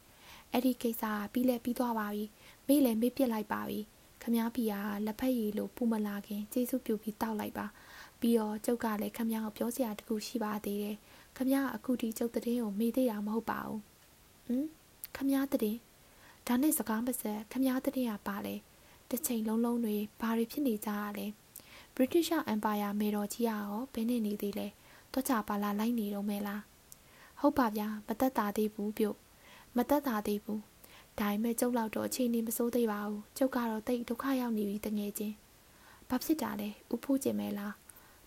[0.52, 2.24] အဲ့ဒီကိစ္စကပြီးလဲပြီးသွားပါပြီ
[2.66, 3.78] မေ့လည်းမေ့ပြစ်လိုက်ပါပြီ
[4.22, 7.66] ခမားဖီယာလက်ဖက်ရည်လို့ပူမလာခင်ကျေးဇူးပြုပြီးတောက်လိုက်ပါ
[8.20, 10.96] ပြီးတော့ကျုပ်ကလည်းခမားကိုပြောစရာတခုရှိပါသေးတယ်
[11.36, 13.80] ခမားကအခုဒီကျုပ်တဲ့ကိုမေ့သေးတာမဟုတ်ပါဘူး
[14.46, 14.66] ဟမ်
[15.16, 15.76] ခမားတဲ့
[16.46, 18.54] ဒါနဲ့စကားမဆက်ခမားတဲ့ကပါလဲ
[19.12, 21.26] တစ်ချိန်လုံးလုံးတွေဘာတွေဖြစ်နေကြတာလဲ
[21.94, 24.66] British Empire မေတော်ကြီးရောဘယ်နဲ့နေသေးလဲ
[25.12, 26.62] တော့ကြပါလားလိုက်နေတော့မဲလား
[27.40, 29.16] ဟုတ်ပါဗျာမတက်တာသေးဘူးပြုတ်
[29.76, 30.62] မတက်တာသေးဘူး
[31.18, 35.34] ဒါပေမဲ့ကျုပ်လောက်တော့အခြေအနေမဆိုးသေးပါဘူးကျုပ်ကတော့တိတ်ဒုက္ခရောက်နေပြီတငယ်ချင်း
[36.08, 37.72] ဘာဖြစ်တာလဲဥဖိုးကျင်မဲလား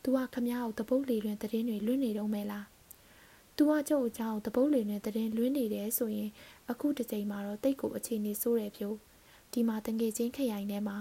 [0.03, 2.65] तू ကခမရကိုတပုတ်လေလွင်တရင်တွေလွင့်နေတော့မဲလား
[3.57, 6.29] तू ကကျုပ်အကြောင်းတပုတ်လေလွင်တရင်လွင့်နေတယ်ဆိုရင်
[6.71, 8.97] အခုတစ်ချိန်မှာတော့တိတ်ကိုအခြေအနေဆိုးတယ်ပြုတ်
[9.55, 10.97] ဒီမှာတငယ်ချင်းခရိုင်ထဲမှာ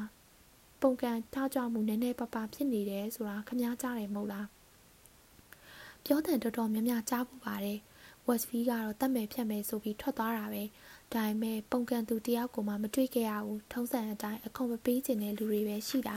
[0.83, 4.47] ပုံကံထားကြမှုနည်းနည်းပပဖြစ်နေတယ်ဆိုတာခမားကြားတယ်မဟုတ်လား
[6.05, 7.79] ပြောတဲ့တော်တော်များများကြားပူပါတယ်
[8.27, 10.63] Westfield ကတော့တတ်မယ်ဖြတ်မယ်ဆိုပြီးထွက်သွားတာပဲ
[11.13, 16.17] ဒါပေမဲ့ပုံကံသူတယောက်ကိုမှမတွေ့ခဲ့ရဘူးထုံးစံအတိုင်းအခွန်မပေးခြင်းတဲ့လူတွေပဲရှိတာ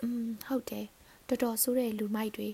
[0.00, 0.86] อืมဟုတ်တယ်
[1.28, 2.48] တော်တော်ဆိုးတဲ့လူမိုက်တွေ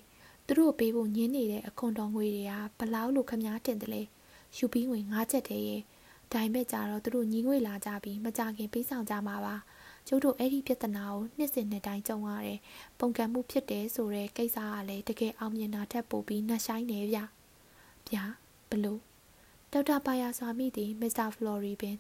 [0.47, 4.03] သူတို့ပေးဖို့ညင်းနေတဲ့အခွန်တော်ငွေတွေကဘလောက်လို့ခမားတင်တယ်လဲ
[4.57, 5.83] ယူပြီးဝင်၅ချက်တည်းရဲ့
[6.33, 9.57] ဒါပေမဲ့ကြတော့သူတို့ညီငွေလာကြပြီးမကြခင်ပေးဆောင်ကြမှာပါ
[10.09, 12.61] ကျုပ်တို့အဲ့ဒီပြဿနာကိုနှစ်စဉ်နှစ်တိုင်းကြုံရတယ်
[12.99, 17.19] ပုံကံမှုဖြစ်တယ်ဆိုတဲ့ကိစ္စကလည်းတကယ်အောင်မြင်တာထက်ပိုပြီးနှက်ဆိုင်နေဗျ
[18.09, 18.25] ဗျာ
[18.71, 19.01] ဘလို့
[19.73, 21.97] ဒေါက်တာပါယာစွာမိသည်မစ္စတာဖလော်ရီပင်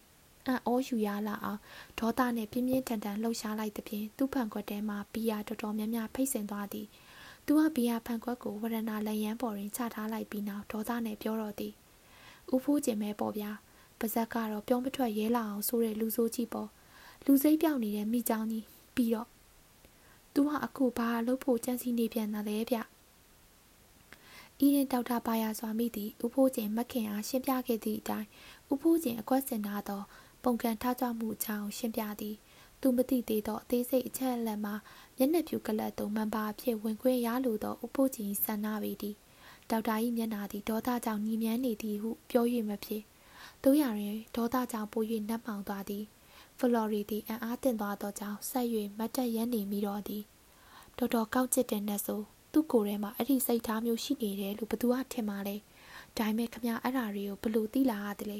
[0.46, 1.60] အံ့ဩယူရလာအောင်
[1.98, 6.86] ဒေါသနှင့်ပြင်းပြင်းထန်ထန်လှုပ်ရှားလိုက်သဖြင့်သူ့ဖန်ခွက်ထဲမှဘီယာတော်တော်များများဖိတ်ဆင်သွားသည်
[7.46, 11.72] သူကဘီယာဖန်ခွက်ကိုဝရဏလက်ရန်ပေါ်တွင်ချထားလိုက်ပြီးနောက်ဒေါသနှင့်ပြောတော့သည်
[12.54, 13.50] ဦးဖူးကျင်မဲပေါ့ဗျာ
[14.00, 16.68] ပါဇက်ကတော့ပြောမထွက်ရဲလာအောင်ဆိုတဲ့လူဆိုးကြီးပေါ့
[17.26, 19.28] လူစိတ်ပြောက်နေတဲ့မိချောင်းကြီးပြီးတော့
[20.34, 22.76] သူကအခုဘာလုပ်ဖို့ကြံစီနေပြန်တာလဲဗျ
[24.64, 28.28] ဤရင်ဒေါက်တာပါယာစွာမိသည်ဥဖိုးကျင်မခင်အားရှင်းပြခဲ့သည့်အတိုင်း
[28.72, 30.02] ဥဖိုးကျင်အကွက်စင်ထားသော
[30.44, 32.36] ပုံကံထားကြမှုအကြောင်းရှင်းပြသည်
[32.80, 34.74] သူမသိသေးသောအသေးစိတ်အချက်အလက်မှာ
[35.16, 39.16] မျက်နှာဖြူကလတ်သို့မန်ပါအဖြစ်ဝင်ခွင့်ရလိုသောဥဖိုးကျင်ဆန္ဒပေသည်
[39.70, 43.02] ဒေါက်တာ၏မျက်နှာသည်ဒေါသကြောင့်ညီမြန်းနေသည်ဟုပြော၍မဖြစ်
[43.63, 46.03] တို့ရရင်ဒေါသကြောင့်ပို၍နှက်မှောင်သွားသည်
[46.59, 50.23] ဖလော်ရီသည်အံ့အားသင့်သွားသောကြောင့်ဆက်၍မတ်တက်ရန်နေမိတော့သည်
[50.97, 55.55] တော်တော်ကောက်ကျစ်တဲ့နှက်ဆိုသူ့ကိုယ်ထဲမှာအဲ့ဒီစိတ်ထားမျိုးရှိနေတယ်လို့ဘသူကထင်ပါလဲ
[56.17, 58.39] ဒါပေမဲ့ခမအဲ့ဓာတွေကိုဘလို့သိလာရတယ်လဲ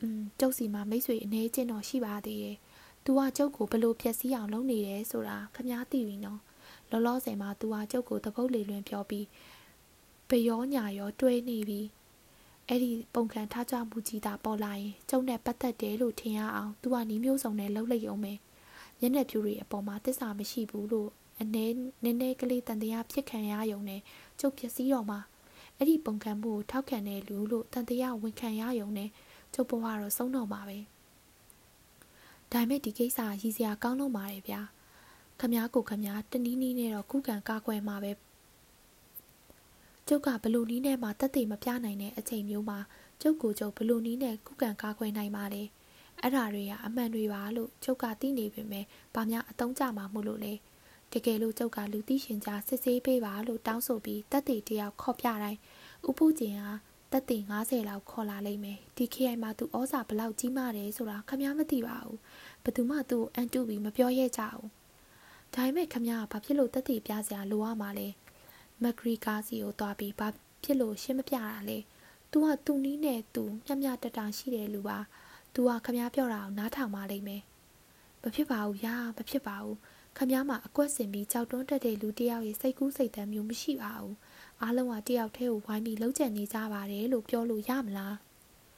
[0.00, 2.56] อืมကျုပ်စီမှာမိတ်ဆွေအနေချင်းတော့ရှိပါသေးတယ်။
[3.04, 6.40] तू ကကျုပ်ကိုဘလို့ဖြက်စီးအောင်လုပ်နေတယ်ဆိုတာခမသိပြီနော်။
[6.90, 9.26] လောလောဆယ်မှာ तू ကကျုပ်ကိုတပုတ်လေလွင်ပြောပြီး
[10.28, 11.80] ဘယောညာရောတွဲနေပြီ
[12.69, 18.33] အဲ့ဒီပုံခံထားကြမှုကြီးတာပေါ်လာရင်ကျုံနဲ့ပတ်သက်တယ်လို့ထင်ရအောင်သူကနီးမျိုးစုံနဲ့လှုပ်လိုက်အောင်ပဲ
[18.99, 21.09] မျက်နှာပြူတွေအပေါ်မှာတစ္ဆာမရှိဘူးလို့
[21.41, 21.65] အနေ
[22.03, 24.01] နည်းနည်းကလေးတန်တရားဖြစ်ခံရယုံနဲ့
[24.39, 25.19] ကျုပ်ဖြစ်စည်းတော်မှာ
[25.77, 29.09] အဲ့ဒီပုံခံမှုကိုထောက်ခံတဲ့လူလို့တန်တရားဝန်ခံရယုံနဲ့
[29.53, 30.77] ကျုပ်ဘဝတော့ဆုံးတော့မှာပဲ
[32.51, 34.61] ဒါပေမဲ့ဒီကိစ္စရည်စရာကောင်းလို့ပါတယ်ဗျာ
[35.39, 38.11] ခမားကိုခမားတနည်းနည်းနဲ့တော့ခုခံကာကွယ်မှာပဲ
[40.09, 42.79] ကျုပ်ကဘလူနီးနဲ့မှတက်တည်မပြနိုင်တဲ့အချိန်မျိုးမှာ
[43.21, 45.63] ကျုပ်ကိုကျုပ်ဘလူနီးနဲ့ကုကန်ကားခွဲနိုင်ပါလေ
[46.21, 50.53] အဲ့ဓာတွေကအမှန်တွေပါလို့ကျုပ်ကသိနေပေမဲ့ဘာများအတုံးကြမှာမို့လို့လဲ
[51.11, 55.59] တကယ်လို့ကျုပ်ကလူသိရှင်ကြားစစ်ဆေးပေးပါလို့တောင်းဆိုပြီးတက်တည်တယောက်ခေါ်ပြတိုင်း
[56.09, 56.71] ဥပုကျင်ဟာ
[57.11, 62.17] တက်တည်90လောက်ခေါ်လာလိမ့်မယ်ဒီ KI မှာသူဩစာဘလောက်ကြီးမားတယ်ဆိုတာခမည်းမသိပါဘူး
[62.63, 64.69] ဘသူမှသူ့ကိုအန်တူပြီးမပြောရဲကြဘူး
[65.53, 68.07] ဒါပေမဲ့ခမည်းကဘာဖြစ်လို့တက်တည်ပြစရာလိုရမှာလဲ
[68.83, 70.27] မက်ဂရီကားစီကိုသွားပြီးဘာ
[70.63, 71.77] ဖြစ်လို့ရှင်းမပြတာလဲ။
[72.31, 74.97] तू ကသူ့နီးနဲ့သူမျက်မျက်တတရှိတယ်လူပါ။
[75.53, 77.41] तू ကခမားပြောတာကိုနားထောင်ပါလိမ့်မယ်။
[78.21, 79.75] မဖြစ်ပါဘူးယာမဖြစ်ပါဘူး။
[80.17, 84.13] ခမားမှာအကွက်စင်ပြီးကြောက်တွန်းတက်တဲ့လူတယောက်ရဲ့စိတ်ကူးစိတ်တမ်းမျိုးမရှိပါဘူး။
[84.61, 88.15] အားလုံးကတယောက်တည်းကိုဝိုင်းပြီးလှုပ်ကြံနေကြပါတယ်လို့ပြောလို့ရမလား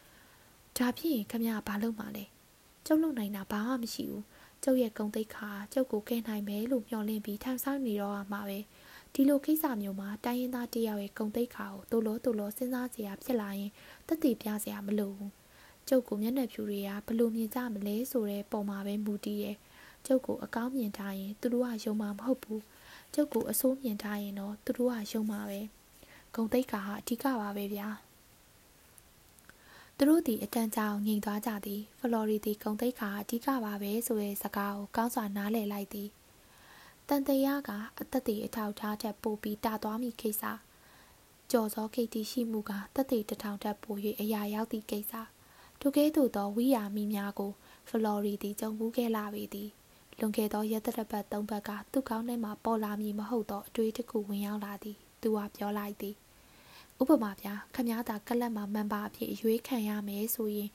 [0.78, 2.26] ။ဒါဖြစ်ရင်ခမားဘာလုပ်မှာလဲ။
[2.86, 4.24] ကျုပ်လုံနိုင်တာဘာမှမရှိဘူး။
[4.64, 8.60] ကျုပ်ရဲ့ဂုံတိတ်ခါကျုပ်ကိုကဲနိုင်မယ်လို့မျှော်လင့်ပြီးထိုင်ဆောင်နေတော့မှာပဲ။
[9.14, 13.72] ဒီလိုကိစ္စမျိုးမှာတိုင်းရင်းသားတယောက်ရဲ့ဂုံတိတ်ခါကိုတိုးလို့တိုးလို့စဉ်းစားစရာဖြစ်လာရင်
[14.08, 15.32] တက်တည်ပြစရာမလိုဘူး
[15.88, 19.58] ကျုပ်ကိုမျက်နှာဖြူတွေကဘလို့မြင်ကြမလဲဆိုတဲ့ပုံမှာပဲမူတည်ရဲ့
[20.06, 22.64] ကျုပ်ကိုအကောင်းမြင်ထားရင်သူတို့ကယုံမှာမဟုတ်ဘူး
[23.14, 25.60] ကျုပ်ကိုအဆိုးမြင်ထားရင်တော့သူတို့ကယုံမှာပဲ
[26.36, 27.90] ဂုံတိတ်ခါဟာအဓိကပါပဲဗျာ
[29.98, 36.10] သူတို့သည်အတန်ကြာအောင်ငြိမ်သွားကြသည်ဖလော်ရီသည်ဂုံတိတ်ခါအဓိကပါပဲဆိုတဲ့စကားကိုကောင်းစွာနားလည်လိုက်သည်
[37.12, 40.44] တန်တရားကအသက်တွေအထောက်ထားထက်ပိုပြီးတာသွားမိကိစ္စ
[41.52, 45.14] ကြော်စောကိတ်တီရှိမှုကတက်တေတထောင်ထက်ပို၍အရာရောက်သည့်ကိစ္စ
[45.80, 47.52] ထိုကဲ့သို့သောဝိယာမိများကို
[47.90, 49.70] ဖလော်ရီသည်ကြုံမှုခဲ့လာပေသည်
[50.20, 56.16] လွန်ခဲ့သောရက်တရပတ်သုံးပတ်ကသူ့ကောင်းထဲမှပေါ်လာမည်မဟုတ်သောအတွေ့အကြုံဝင်ရောက်လာသည်သူကပြောလိုက်သည်
[57.02, 60.70] ဥပမာပြခမားသာကလပ်မှာမန်ပါအဖြစ်အရွေးခံရမယ်ဆိုရင်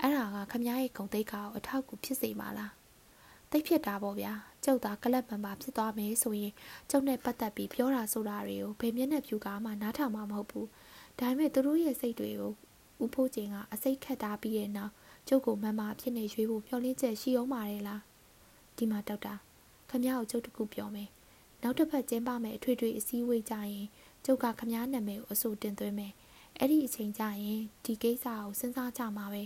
[0.00, 2.72] အဲ့ဒါကခမားရဲ့ဂုံတိတ်ကောင်အထောက်အကူဖြစ်စေမှာလား
[3.50, 6.52] တိတ်ဖြစ်တာပေါ့ဗျာ ကျုပ်သာကလပ်မန်ပါဖြစ်သွားမယ်ဆိုရင်
[6.90, 10.68] ကျုပ်နဲ့ပတ်သက်ပြီးပြောတာဆိုတာတွေကိုဘယ်မျက်နှာဖြူကမှနားထောင်မှာမဟုတ်ဘူး
[11.18, 12.52] ဒါပေမဲ့သူတို့ရဲ့စိတ်တွေကို
[13.04, 14.92] ဥဖိုးချင်းကအစိတ်ခတ်ထားပြီးရဲ့နောက်
[15.28, 18.00] ကျုပ်ကိုမန်ပါဖြစ်နေရွေးဖို့မျှော်လင့်ချက်ရှိအောင်ပါတယ်လား
[18.76, 19.34] ဒီမှာဒေါက်တာ
[19.90, 21.08] ခမ ्या ကိုကျုပ်တခုပြောမယ်
[21.62, 23.86] နောက်တစ်ဖက်ကျင်းပမယ်အထွေထွေအစည်းအဝေးကြရင်
[24.24, 26.12] ကျုပ်ကခမ ्या နာမည်ကိုအဆိုတင်သွင်းမယ်
[26.58, 29.42] အဲ့ဒီအချိန်ကျရင်ဒီကိစ္စကိုစဉ်းစားကြမှာပဲ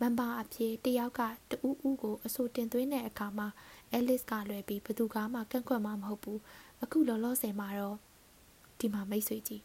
[0.00, 3.48] မန်ပါအဖြစ်တယောက်ကတူးဦးကိုအဆိုတင်သွင်းတဲ့အခါမှာ
[3.92, 6.40] အဲလစ်ကလွယ်ပြီးဘသူကမှကန့်ကွက်မှာမဟုတ်ဘူး
[6.82, 7.96] အခုလောလောဆယ်မှာတော့
[8.78, 9.62] ဒီမှာမိတ်ဆွေကြီး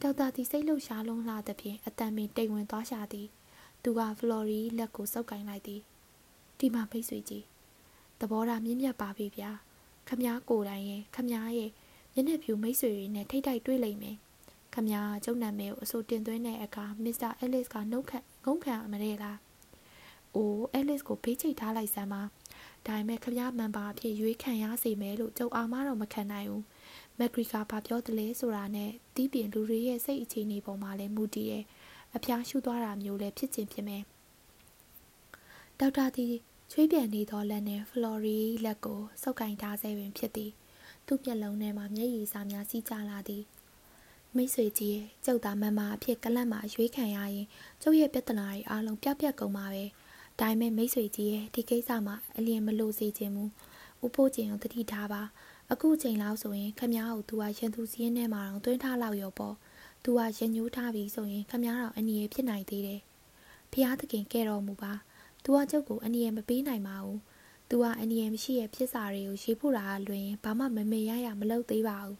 [0.00, 3.28] ဒေါက်တာဒီစိတ်လှုပ်ရှားလုံးလာသဖြင့်အတန်ပင်တိတ်ဝင်သွားရှာသည်
[3.82, 5.80] သူကဖလော်ရီလက်ကိုစုပ်ကင်လိုက်သည်
[6.58, 7.44] ဒီမှာမိတ်ဆွေကြီး
[8.20, 9.50] သဘောထားမြင့်မြတ်ပါပြီဗျာ
[10.08, 11.70] ခမားကိုယ်တိုင်ရဲ့ခမားရဲ့
[12.14, 14.16] မျက်နှာဖြူမိတ်ဆွေတွေနဲ့ထိတ်တိုက်တွေ့လိမ့်မယ်
[14.74, 19.38] ခမားကျုံနာမည်ကိုအစိုးတင်သွင်းတဲ့အခါမစ္စတာအဲလစ်ကနှုတ်ခတ်ငုံခံမရဲလား
[20.34, 22.22] အိုးအဲလစ်ကိုဖေးချိတ်ထားလိုက်စမ်းပါ
[22.86, 26.64] ဒါပေမဲ့ခမားမန်ပါအဖြစ်ရွေးခံရစေမယ်လို့ကျုံအာမတော့မခံနိုင်ဘူး
[27.18, 31.64] မက်ဂရီကာဘာပြောတယ်လဲဆိုတာနဲ့တီးပြင်လူတွေရဲ့စိတ်အခြေအနေပေါ်မှာလည်းမူတည်ရဲ့
[32.16, 34.02] အဖျားရှူသွားတာမျိုးလည်းဖြစ်ချင်းဖြစ်မယ်
[35.78, 36.26] ဒေါက်တာတီ
[36.72, 40.50] ချွေးပြန်နေသောလက်နှင့်ဖလော်ရီလက်ကိုစုပ်ကင်ထားဆဲပင်ဖြစ်သည်
[41.06, 43.44] သူ့မျက်လုံးထဲမှာမျက်ရည်စာများစီးကျလာသည်
[44.36, 47.46] မိတ်ဆွေကြီးရဲ့ကျုပ်သားမမအဖြစ်ကလတ်မှာရွေးခံရရင်
[47.82, 49.84] ကျုပ်ရဲ့ပြဿနာတွေအားလုံးပြောက်ပြက်ကုန်ပါပဲ
[50.40, 53.44] ဒါပေမဲ့မိတ်ဆွေကြီးရဲ့ဒီကိစ္စမှာအလျင်မလို့စေခြင်းမူ
[54.04, 55.22] ဥပိုးကျင်ကိုတတိထားပါ
[55.72, 59.54] အခုချိန်လောက်ဆိုရင်ခမားကိုသူကရန်သူစည်းင်းထဲမှာတော့တွင်းထားလောက်ရောပေါ့
[60.04, 63.00] သူကရညိုးထားပြီဆိုရင်ခမားတော့အနည်းဖြစ်နိုင်သေးတယ်
[63.72, 64.92] ဖျားသခင်ကဲတော်မူပါ
[65.44, 67.18] သူကကျုပ်ကိုအနည်းမပေးနိုင်ပါဘူး
[67.70, 72.16] သူကအနည်းမရှိရဲ့ဖြစ်စာတွေကိုရေးဖို့တာလွင်ဘာမှမမေ့ရရမလုပ်သေးပါဘူး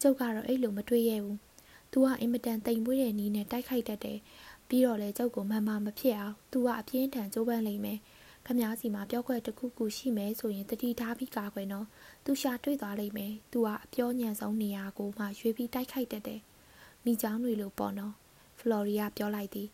[0.00, 1.38] ကျုပ်ကတော့အဲ့လိုမတွေးရဘူး
[1.92, 4.18] သူကအင်မတန်တိမ်မွေးတဲ့နီးနဲ့တိုက်ခိုက်တတ်တယ်
[4.70, 7.98] ပြီးတော့လေကျုပ်ကိုမမှမဖြစ်အောင်သူကအပြင်းထန်ကြိုးပမ်းလိမ့်မယ်
[8.46, 11.86] ခမားစီမှာပြောခွက်တစ်ခုခုရှိမယ်ဆိုရင်တတိထားပြီးကာခွဲနော်
[12.24, 16.40] သူရှာတွေ့သွားလိမ့်မယ်သူကအပြောညံဆုံးနေရာကိုမှရွေးပြီးတိုက်ခိုက်တတ်တယ်
[17.04, 18.14] မိချောင်းတွေလိုပေါ့နော်
[18.58, 19.68] ဖလော်ရီယာပြောလိုက်သည်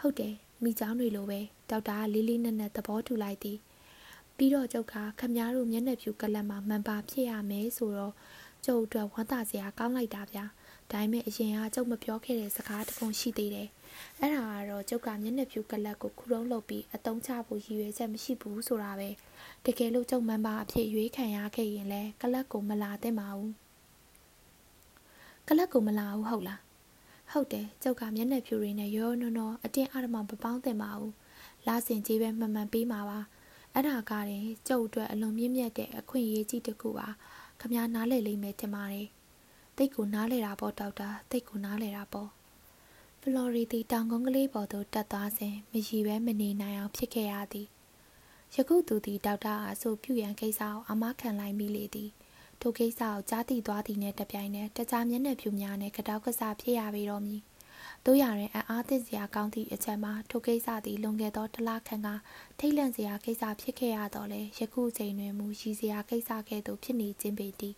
[0.00, 1.40] ဟုတ်တယ်မိချောင်းတွေလိုပဲ
[1.70, 3.58] ဒေါက်တာကလေးလေးနက်နက်သဘောတူလိုက်သည်
[4.36, 8.14] ပြီးတော့ကျုပ်ကခမားတို့မျက်နှာဖြူကလပ်မှာမန်ပါဖြစ်ရမယ်ဆိုတော့
[8.64, 10.44] ကျုပ်အတွက်ဝမ်းသာစရာကောင်းလိုက်တာဗျာ
[10.90, 13.68] ဒါပေမဲ့အရင်ကကျုပ်မပြောခဲ့တဲ့စကားတခုရှိသေးတယ်
[14.20, 19.08] အဲ့ဒါကတော့ကျုပ်ကမျက်နှာဖြူကလပ်ကိုခုတုံးလုပ်ပြီးအတုံးချဖို့ရည်ရွယ်ချက်မရှိဘူးဆိုတာပဲ
[19.64, 23.52] တကယ်လို့ကျုပ်မန်ပါအဖြစ်ရွေးခံရခဲ့ရင်လဲကလပ်ကိုမလာသင့်ပါဘူး
[25.48, 26.60] ကလပ်ကိုမလာဘူးဟုတ်လား
[27.32, 31.14] ဟုတ်တယ်ကျုပ်ကမျက်နှာဖြူတွေနဲ့ရောနောနောအတင်းအဓမ္မမပေါင်းသင့်ပါဘူး
[31.66, 33.20] လာစင်ကြီးပဲမှန်မှန်ပေးမှာပါ
[33.74, 37.08] အဲ့ဒါကတည်းကျုပ်အတွက်အလွန်မြင့်မြတ်တဲ့အခွင့်အရေးကြီးတစ်ခုပါ
[37.60, 39.08] ခမနားလည်လိမ့်မယ်ထင်ပါတယ်
[39.76, 42.28] တိတ်ကိုနားလဲတာပေါ့ဒေါက်တာတိတ်ကိုနားလဲတာပေါ့
[43.22, 47.68] ဖလော်ရီတီတောင်ကုန်းကလေးပေါ်သို့တက်သွားစဉ်မရည်ပဲမနေနိုင်အောင်ဖြစ်ခဲ့ရသည်
[48.54, 52.10] ယခုသူသည်ဒေါက်တာအားဆိုပြုရန်ကိစ္စကိုအမခံလိုက်မိလေသည်
[52.60, 57.40] ထိုကိစ္စကိုကြားသိသွားသည်နဲ့တပြိုင်နက်တခြားမျက်နှာဖြူများနဲ့ကတောက်ကစားဖြစ်ရပေတော့မည်
[58.06, 62.08] တို့ရရင်အအားသင့်စရာကောင်းသည့်အချက်မှာထိုကိစ္စသည်လွန်ခဲ့သောတလခန့်က
[62.58, 67.74] ထိတ်လန့်စရာကိစ္စဖြစ်ခဲ့ရတော့လေယခုချိန်တွင်မူရည်စရာကိစ္စကဲ့သို့ဖြစ်နေခြင်းပေသည်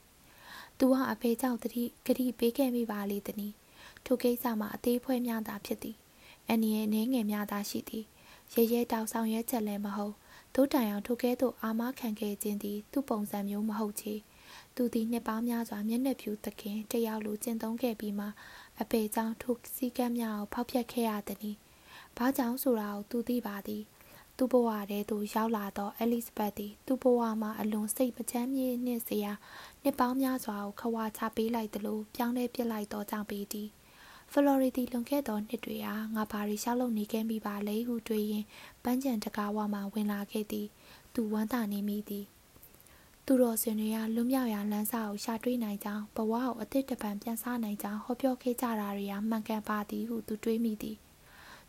[0.79, 3.55] သူဟာအဖေကြောင့်တတိဂတိပေးခဲ့မိပါလေသည်။
[4.05, 5.97] ထိုကိစ္စမှာအသေးဖွဲများသာဖြစ်သည်။
[6.49, 8.05] အန်နီရဲ့နင်းငယ်များသာရှိသည်။
[8.55, 10.15] ရဲရဲတောက်ဆောင်ရဲချက်လည်းမဟုတ်။
[10.55, 14.15] တို့တိုင်အောင်ထိုကဲ့သို့အာမခံခဲ့ခြင်းသည်သူ့ပုံစံမျိုးမဟုတ်ချေ။
[14.75, 18.27] သူသည်နှစ်ပေါင်းများစွာမျက်နှာဖြူသခင်တယောက်လိုကျင့်သုံးခဲ့ပြီးမှ
[18.81, 21.57] အပေကြောင့်ထိုစည်းကမ်းများကိုဖောက်ဖျက်ခဲ့ရသည်။
[22.17, 23.85] ဘာကြောင့်ဆိုတာကိုသူသိပါသည်။
[24.43, 29.33] သူ့ဘဝထဲသို့ရောက်လာသောအဲလစ်ဘတ်သည်သူ့ဘဝမှာအလွန်စိတ်မချမ်းမြေ့နှင့်စရာ
[29.83, 33.69] နှစ်ပေါင်းများစွာကိုခဝါချပေးလိုက်သလိုပြောင်းလဲပစ်လိုက်သောကြောင့်ပေသည်
[34.35, 38.45] ဖလော်ရီတီလွန်ခဲ့သောနှစ်တွေဟာငါဘာရီရှောက်လုံနေခဲ့မိပါလဲဟုတွေးရင်
[38.83, 40.67] ပန်းချံတကားဝမှဝင်လာခဲ့သည်
[41.15, 42.25] သူဝမ်းသာနေမိသည်
[43.27, 50.97] သူတော်စင်တွေကလွတ်မြောက်ရာလမ်းစာကိုရှာတွေ့နိုင်ကြောင်းဘဝကိုအသစ်တပံပြန်စားနိုင်ကြောင်းဟောပြောခဲ့ကြတာတွေကမှန်ကန်ပါသည်ဟုသူတွေးမိသည်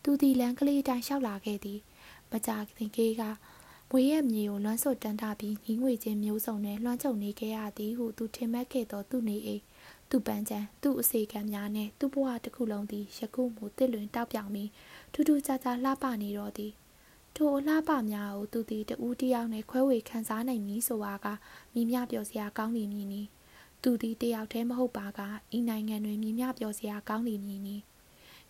[0.03, 1.79] သူသည်လမ်းကလေးတိုင်းလျှောက်လာခဲ့သည်
[2.31, 3.23] မကြာခင်ကေးက
[3.89, 9.63] မွေရဲ့မြေကိုလွှမ်းဆွတ်တန်းတာပြီးညီငွေချင်းမျိုးစုံနဲ့လွှမ်းခြုံနေခဲ့ရသည်ဟုသူထင်မှတ်ခဲ့သောသူ့နေအိမ်
[10.11, 14.69] သူ့ပန်းချမ်းသူ့အစီကံများနဲ့သူ့ဘဝတစ်ခုလုံးသည်ယခုမှတစ်လွင်တောက်ပြောင်ပြီး
[15.13, 16.71] ထူးထူးခြားခြားလှပနေတော့သည်
[17.35, 21.27] ထိုအလှပများကိုသူသည်တဦးတယောက်နဲ့ခွဲဝေခန်းစားနိုင်မည်ဆိုတာက
[21.73, 23.21] မိမြပြောစရာကောင်းနေမည်နီ
[23.83, 25.21] သူသည်တယောက်တည်းမဟုတ်ပါက
[25.57, 27.77] ဤနိုင်ငံတွင်မိမြပြောစရာကောင်းနေမည်နီ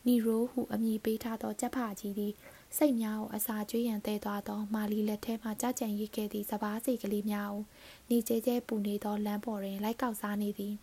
[0.06, 2.34] နီရိုဟုအမည်ပေးထားသောကြက်ဖာကြီးသည်
[2.78, 7.64] စိတ်များကိုအစာကျွေးရန်တဲသွားသောမာလီလက်ထဲမှကြကြံရစ်ခဲ့သည့်စပားစီကလေးများကို
[8.10, 10.76] နေကျဲကျဲပူနေသောလမ်းပေါ်တွင်လိုက်ကောက်စားနေသည်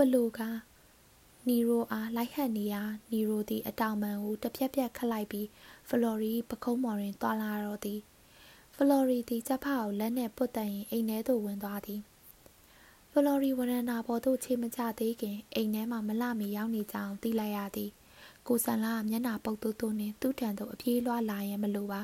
[0.00, 0.40] ဖလိုက
[1.48, 2.82] နီရိုအားလိုက်ဟန်နေရာ
[3.12, 5.48] နီရိုသည်အတောင်ပံကိုတစ်ပြက်ပြက်ခတ်လိုက်ပြီး
[5.88, 8.00] ဖလော်ရီပခုံးမော်တွင်တွာလာတော့သည်
[8.76, 12.00] ဖလော်ရီသည်ချက်ဖာကိုလက်နှင့်ပုတ်တန်ရင်အိမ်ထဲသို့ဝင်သွားသည်
[13.12, 17.90] ဖလော်ရီဝရဏာပေါ်သို့ခြေမချသေးခင်အိမ်ထဲမှမလှမီရောက်နေကြောင်းသိလိုက်ရသည်
[18.46, 22.02] ကိုဆန်လာမျက်နှာပုတ်တူးတူးနှင့်သူ့ထံသို့အပြေးလွှားလာရင်မလိုပါ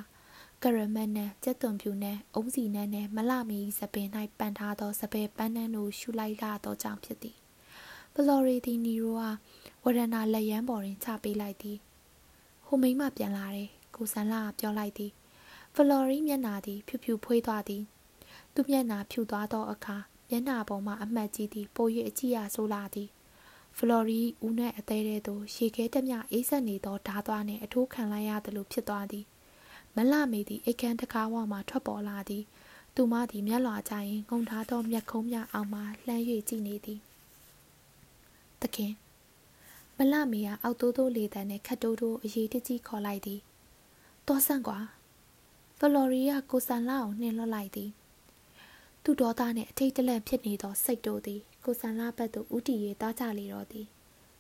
[0.63, 7.44] ကရမတ်နဲ့ကြက်သွန်ဖြူနဲ့အုံးစီနဲ့နဲ့မလမီစပင်၌ပန်ထားသောစပယ်ပန်းနှန်းတို့ရှူလိုက်လာသောကြောင့်ဖြစ်သည်
[8.17, 9.23] ဖလော်ရီဒီနီရိုက
[9.83, 11.79] ဝရဏလက်ရန်ပေါ်တွင်ချပေးလိုက်သည်
[12.67, 15.13] ဟိုမိမပြန်လာတယ်ကိုဆန်လာပြောလိုက်သည်
[15.75, 17.83] ဖလော်ရီမျက်နှာသည် ဖြူဖြူဖွေးသွားသည်
[18.55, 19.97] သူ့မျက်နှာဖြူသွားသောအခါ
[20.29, 23.09] မျက်နှာပေါ်မှအမှတ်ကြီးသည်ပို၍အကြည့်ရဆိုးလာသည်
[23.77, 29.25] ဖလော်ရီဦးနှင့်အသေးတဲ့သို့ရေခဲတမျှအေးဆက်နေသောဓာသွားနှင့်အထိုးခံလိုက်ရသလိုဖြစ်သွားသည်
[29.97, 32.45] မလမေသည်အိတ်ခမ်းတကားဝမှထွက်ပေါ်လာသည်
[32.95, 37.01] သူမသည်မျက်လွှာကြရင်ငုံထားသောမျက်ခုံးများအောင်မှလှမ်း၍ကြည့်နေသည်
[38.65, 38.93] သခင်
[39.97, 43.41] မလမေကအောက်တိုးတိုးလေတံနှင့်ခတ်တိုးတိုးအရေးတကြီးခေါ်လိုက်သည်
[44.29, 44.79] တော်ဆန့်ကွာ
[45.79, 47.91] ဖလော်ရီကကိုဆန်လာကိုနှင်လွတ်လိုက်သည်
[49.05, 53.87] သူ့ဒေါသနှင့်အထိတ်တလန့်ဖြစ်နေသောစိတ်တို့သည်ကိုဆန်လာဘက်သို့ဥတီ၍တားကြလေတော့သည်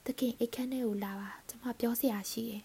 [0.04, 2.62] သခင်အိတ်ခမ်းထဲကိုလာပါကျွန်မပြောစရာရှိရဲ့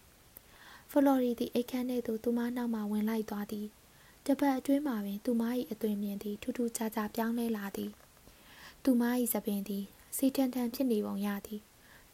[0.90, 3.66] ဖလော်ရီသည်အိတ်ခမ်းထဲသို့သူမနောက်မှဝင်လိုက်သွားသည်
[4.26, 7.90] တပတ်အတွင်းမှာပင်သူမ၏အသွင်မြင်သည်ထူးထူးခြားခြားပြောင်းလဲလာသည်
[8.84, 9.02] သူမ၏
[9.32, 9.84] သပင်သည်
[10.16, 11.62] စီတန်တန်ဖြစ်နေပုံရသည်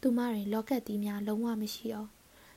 [0.01, 2.09] သူမတွင်လောကက်သီးများလုံးဝမရှိတော့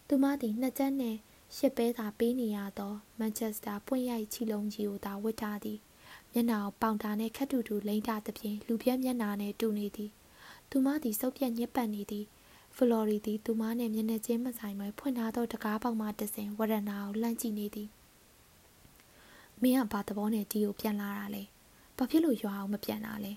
[0.09, 1.19] သူမသည်နှစ်ချက်နှင့်
[1.57, 5.79] ရှစ်ပဲသာပေးနေရသောမန်ချက်စတာပွင့်ရိုက်ချီလုံးကြီးကိုသာဝတ်ထားသည်
[6.33, 10.11] မျက်နှာကိုပေါင်တာနှင့်ခက်တူတူလိမ့်ထားသဖြင့်လူပြက်မျက်နှာနှင့်တူနေသည်
[10.71, 12.27] သူမသည်စုပ်ပြက်ညစ်ပတ်နေသည်
[12.77, 17.89] ဖလော်ရီသည်သူမနှင့်မျက်နှာချင်းမဆိုင်ပဲဖွင့်ထားသောတကားပေါက်မှတဆင်ဝရဏာကိုလှမ်းကြည့်နေသည်
[19.63, 21.43] မင်းကဘာသဘောနဲ့ဒီကိုပြန်လာတာလဲ
[21.97, 23.33] ဘာဖြစ်လို့ရွာအောင်မပြန်တာလဲ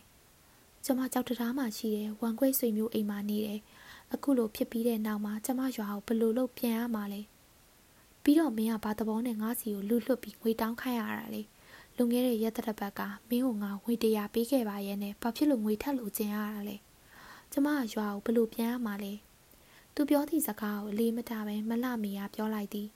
[0.86, 3.60] ကျမကြောက်တရားမှရှိတယ်ဝမ်ခွေးဆွေမျိုးအိမ်မှာနေတယ်
[4.14, 7.22] အခုလိုဖြစ်ပြီးတဲ့နောက်မှာကျမရွာကိုဘယ်လိုလုပ်ပြန်ရမှာလဲ
[8.24, 11.42] ပြီးတော့မင်းကဘာသဘောနဲ့ငါးစီကိုလူလွတ်ပြီးငွေတောင်းခိုင်းရတာလေ
[11.96, 16.78] လွန်ခဲ့တဲ့ရက်သက်ပတ်ကမင်းကိုငါငွေတရာပေးခဲ့ပါရဲ့နဲ့ဘာဖြစ်လို့ငွေထပ်လို့ကျင်ရတာလဲ
[17.52, 19.14] ကျမကရွာကိုဘယ်လိုပြန်ရမှာလဲ
[19.96, 22.88] သူပြောသည့်စကားကိုအလေးမထားပဲမလှမီကပြောလိုက်သည်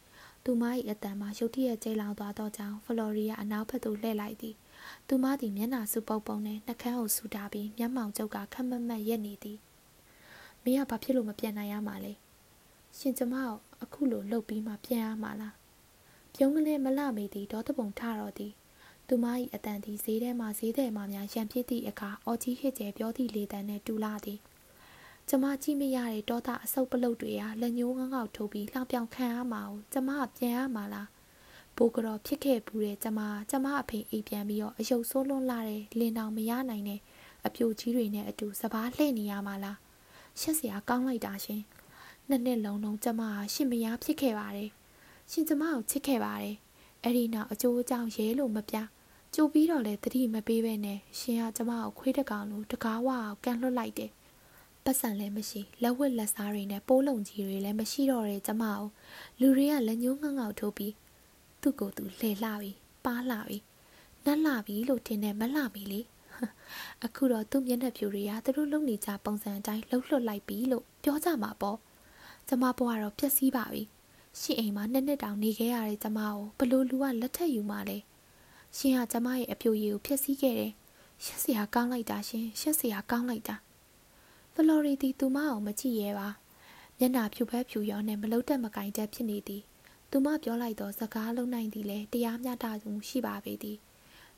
[0.43, 4.55] သူမ၏အတန်မှာရုတ်တရက်ကျဲလောင်သွားသောကြောင့်ဖလော်ရီကအနောက်ဘက်သို့လှည့်လိုက်သည်
[5.07, 9.57] သူမသည်မျက်နှာစုပုပ်ပုံနဲ့နှကန်းကိုဆူထားပြီးမျက်မှောင်ကျုပ်ကခက်မက်မက်ရက်နေသည်
[10.63, 12.13] မင်းကဘာဖြစ်လို့မပြန်နိုင်ရမှာလဲ
[12.97, 15.55] ရှင်ကျမကိုအခုလိုလှုပ်ပြီးမှပြန်ရမှာလား
[16.35, 18.53] ပြုံးကလေးမလှမေသည်ဒေါသပုံထတော့သည်
[19.07, 24.39] သူမ၏အတန်သည်ဈေးထဲမှဈေးထဲမှများရံဖြစ်သည့်အခါအော်ကြီးဟစ်ကျဲပြောသည့်လေတံနှင့်တူလာသည်
[25.29, 31.07] ကျမကြည့်မရတဲ့တောသားအဆုပ်ပလုတ်တွေဟာလက်ညှိုးငေါငေါထိုးပြီးလှောင်ပြောင်ခံရမှာကိုကျမကပြန်ရမှာလား
[31.77, 33.19] ဘိုးကတော့ဖြစ်ခဲ့ဘူးတဲ့ကျမ
[33.49, 36.99] ကျမအဖေအိပ်ပြန်ပြီးတော့အယုတ်ဆိုးလွန်းလာတဲ့လင်းတောင်မရနိုင်တဲ့
[37.45, 39.77] အပြိုကြီးတွေနဲ့အတူစပားလှည့်နေရမှာလား
[40.39, 41.61] ရှက်စရာကောင်းလိုက်တာရှင်
[42.29, 44.69] နှစ်နှစ်လုံးလုံးကျမဟာရှင်မယားဖြစ်ခဲ့ပါတယ်
[45.31, 46.55] ရှင်ကျမကိုချစ်ခဲ့ပါတယ်
[47.03, 48.75] အဲ့ဒီနောက်အကျိုးအကြောင်းရဲလို့မပြ
[49.33, 54.11] ကြိုပြီးတော့လဲတတိမပေးပဲနဲ့ရှင်ကကျမကိုခွေးတကောင်လိုတကားဝအောင်ကန်လွတ်လိုက်တယ်
[54.83, 58.83] ပတ်စံလည်းမရှိလက်ဝက်လက်စားတွေနဲ့ပိုးလုံးကြီးတွေလည်းမရှိတော့တဲ့ကျမကို
[59.39, 60.93] လူတွေကလက်ညှိုးငေါငေါထိုးပြီး
[61.67, 62.71] သူ့ကိုယ်သူလှည့်လှပြီ
[63.05, 63.57] ပါလှပြီ
[64.25, 66.01] နတ်လှပြီလို့ထင်တယ်မလှပြီလေ
[67.05, 71.77] အခုတော့သူ့မျက်နှာဖြူတွေကသူတို့လုံနေကြပုံစံအတိုင်းလှုပ်လှွတ်လိုက်ပြီလို့ပြောကြမှာပေါ့
[72.47, 73.83] ကျမဘွားတော့ပျက်စီးပါပြီ
[74.39, 77.97] ရှင့်အိမ်မှာနှစ်နှစ်တောင်နေခဲ့ရတဲ့ကျမကိုဘလို့လူကလက်ထက်ယူမှလဲ
[78.77, 80.71] ရှင်ဟာကျမရဲ့အပြိုရည်ကိုဖျက်ဆီးခဲ့တယ်
[81.23, 83.55] ရှက်စရာကောင်းလိုက်တာရှင်ရှက်စရာကောင်းလိုက်တာ
[84.53, 86.29] ဖလော်ရီတီသူမအောင်မကြည့်ရဲပါ
[86.97, 89.63] မျက်နှာဖြူဖက်ဖြူရောနဲ့မလုတ်တက်မကင်တက်ဖြစ်နေသည်
[90.11, 93.77] သူမပြောလိုက်သောစကားလုံးနိုင်သည်လဲတရားမျှတမှုရှိပါပေသည်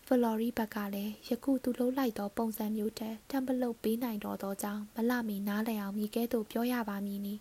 [0.05, 7.35] ဖလော်ရီဘက်ကလည်းယခုသူလှုပ်လိုက်သောပုံစံမျိုးတည်းတံပလုတ်ပေးနိုင်တော်သောကြောင့်မလမီနားလည်အောင်မိကဲသို့ပြောရပါမည်နီ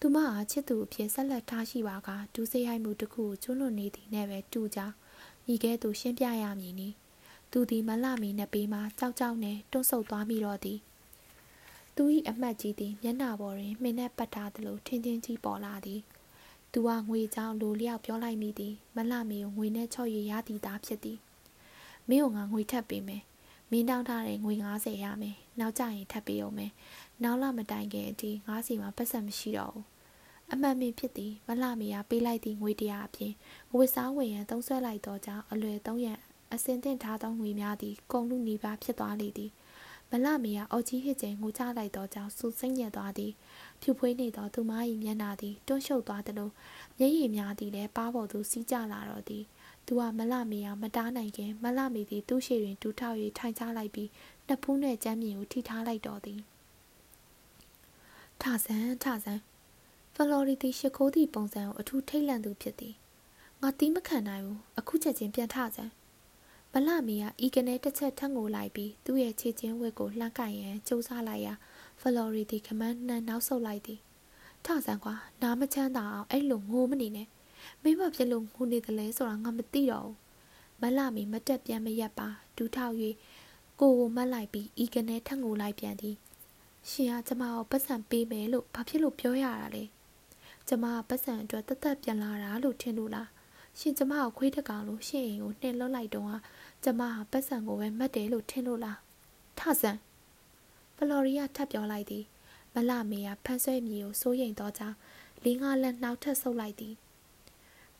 [0.00, 4.94] သူမအားချစ်သူအဖြစ်ဆက်လက်ထားရှိပါကဒူးစိရိုက်မှုတစ်ခုကိုကျွလွန်နေသည်နဲ့ပဲတူကြောင်း
[5.46, 6.88] မိကဲသို့ရှင်းပြရမည်နီ
[7.52, 10.78] သူသည်မလှမီနှစ်ပေမှကြောက်ကြောက်နှင့်တွန်းဆုတ်သွားမိတော့သည်
[11.96, 16.00] သူ၏အမှတ်ကြီးသည်မျက်နှာပေါ်တွင်မှင်နှက်ပတ်ထားသလိုထင်းချင်းကြီးပေါ်လာသည်
[16.72, 21.18] သူကငွေကြောင်လိုလျောက်ပြောလိုက်မိသည်မလှမီကိုငွေနဲ့ချော့ရရသည်သားဖြစ်သည်
[22.08, 23.22] မင်းကငါငွေထပ်ပေးမယ်
[23.70, 26.72] မင်းတောင်းထားတဲ့ငွေ90ရမယ်နောက်ကျရင်ထပ်ပေးအောင်မယ်
[27.22, 29.86] နောက်လာမတိုင်ခင်အထိငါးစီမှာပတ်စံမရှိတော့ဘူး
[30.52, 33.32] အမှန်ပင်ဖြစ်သည်မလှမီကပေးလိုက်သည့်ငွေတရားအပြင်
[33.74, 36.18] ဝစ်စားဝင်ရန်သုံးဆွဲလိုက်သောကြောင့်အလွယ်သုံးရန်
[36.54, 39.50] အစင်တင်ထားသောငွေများသည်ကုန်လူနီးပါးဖြစ်သွားလေသည်
[40.10, 43.32] မလမီကအော်ကြီးဟစ်ကျဲငိုချလိုက်သောကြောင့်စူစိမ့်ညက်သွားသည်
[43.82, 44.72] ဖြူဖွေးနေသောသူမ၏
[45.02, 46.50] မျက်နှာသည်တွန့်ရှုပ်သွားသလို
[46.98, 49.44] မျက်ရည်များသည်လည်းပါးပေါ်သို့စီးကျလာတော့သည်
[49.86, 54.08] သူကမလမီကမတားနိုင်ခင်မလမီသည်သူ့ရှေတွင်တူထောက်၍ထိုင်ချလိုက်ပြီး
[54.46, 56.40] နှစ်ဖူးနှင့်ကြမ်းမြင်ကိုထိထားလိုက်တော်သည်
[58.40, 59.42] ထဆန်းထဆန်း
[60.14, 62.94] ဖလော်ရီတီရှစ်ခိုးသည့်ပုံစံကိုအထူးထိတ်လန့်သူဖြစ်သည်
[63.60, 65.92] ငါတီးမခံနိုင်ဘူးအခုချက်ချင်းပြန်ထဆန်း
[66.72, 71.54] မလမီကဤကနေတစ်ချက်ထပ်ငိုလိုက်ပြီးသူ့ရဲ့ခြေချင်းဝက်ကိုလှမ်းကင်ရန်ကြိုးစားလိုက်ရာ
[72.00, 74.00] ဖလော်ရီတီခမန်းနှံနောက်ဆုတ်လိုက်သည်
[74.64, 77.28] ထဆန်းကွာနားမချမ်းသာအောင်အဲ့လိုငိုမနေနဲ့
[77.82, 80.16] မိမဖြစ်လို့ငိုနေတယ်လဲဆိုတာငါမသိတော့ဘူး
[80.80, 82.94] မလမီမတက်ပြန်မရက်ပါဒူးထောက်၍
[83.80, 86.16] ကိုကိုမတ်လိုက်ပြီးဤကနေထပ်ငိုလိုက်ပြန်သည်
[86.90, 89.84] ရှင်ကကျမကိုပတ်စံပေးမယ်လို့ဘာဖြစ်လို့ပြောရတာလဲ
[90.68, 93.28] ကျမကပတ်စံအတွက်တသက်ပြန်လာတာလို့ထင်လို့လား
[93.78, 96.28] ရှင်ကျမကိုခွေးတကောင်လို့ရှင်အိမ်ကိုနှင်လွတ်လိုက်တော့
[96.84, 98.98] ကျမဟာပတ်စံကိုပဲမတ်တယ်လို့ထင်လို့လား
[99.58, 99.98] ထဆန်
[101.00, 102.24] ဖလော်ရီယာထပ်ပြောလိုက်သည်
[102.74, 104.96] မလမေကဖန်ဆွဲမြေကိုစိုးရိမ်တော့ကြောင်း
[105.44, 106.94] လင်းကားလက်နှောက်ထက်ဆုပ်လိုက်သည်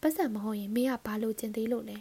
[0.01, 1.99] ပတ်စံမဟုတ်ရင်မေကဘာလို့ကျင်သေးလို့လဲ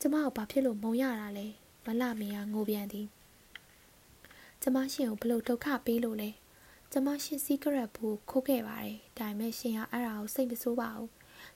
[0.00, 1.46] ကျမကိုဘာဖြစ်လို့မုံရတာလဲ
[1.86, 3.06] မလမေကငိုပြန်သည်
[4.62, 6.30] ကျမရှင်ကိုဘလို့ဒုက္ခပေးလို့လဲ
[6.92, 11.10] ကျမရှင်စီကရက်ဘူးခိုးခဲ့ပါတယ်ဒါပေမဲ့ရှင်ကအဲ့ဒါကိုစိတ်မဆိုးပါဘူး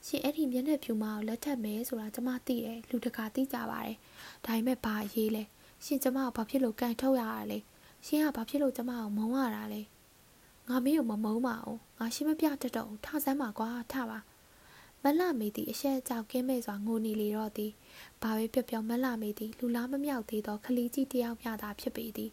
[0.05, 3.97] ရှင်အဲ့ဒီမျက်နှာဖြူမကိုလက်ထပ်မယ်ဆိုတာကျမသိတယ်လူတကာသိကြပါတယ်
[4.45, 5.43] ဒါပေမဲ့ဘာအရေးလဲ
[5.85, 7.59] ရှင်ကျမကိုဘာဖြစ်လို့ကန်ထုတ်ရတာလဲ
[8.07, 9.81] ရှင်ကဘာဖြစ်လို့ကျမကိုမုန်းရတာလဲ
[10.69, 14.19] ငါမင်းကိုမမုန်းပါဘူးငါရှင်းမပြတတ်တော့ထဆန်းပါကွာထပါ
[15.03, 17.71] မလမေသည်အရှက်ကြောက်ကင်းမဲ့စွာငိုနေလေတော့သည်
[18.21, 22.31] ဘာပဲပြောပြောမလမေသည်လူလားမမြောက်သေးသောခလီကြီးတယောက်မျှသာဖြစ်ပေသည်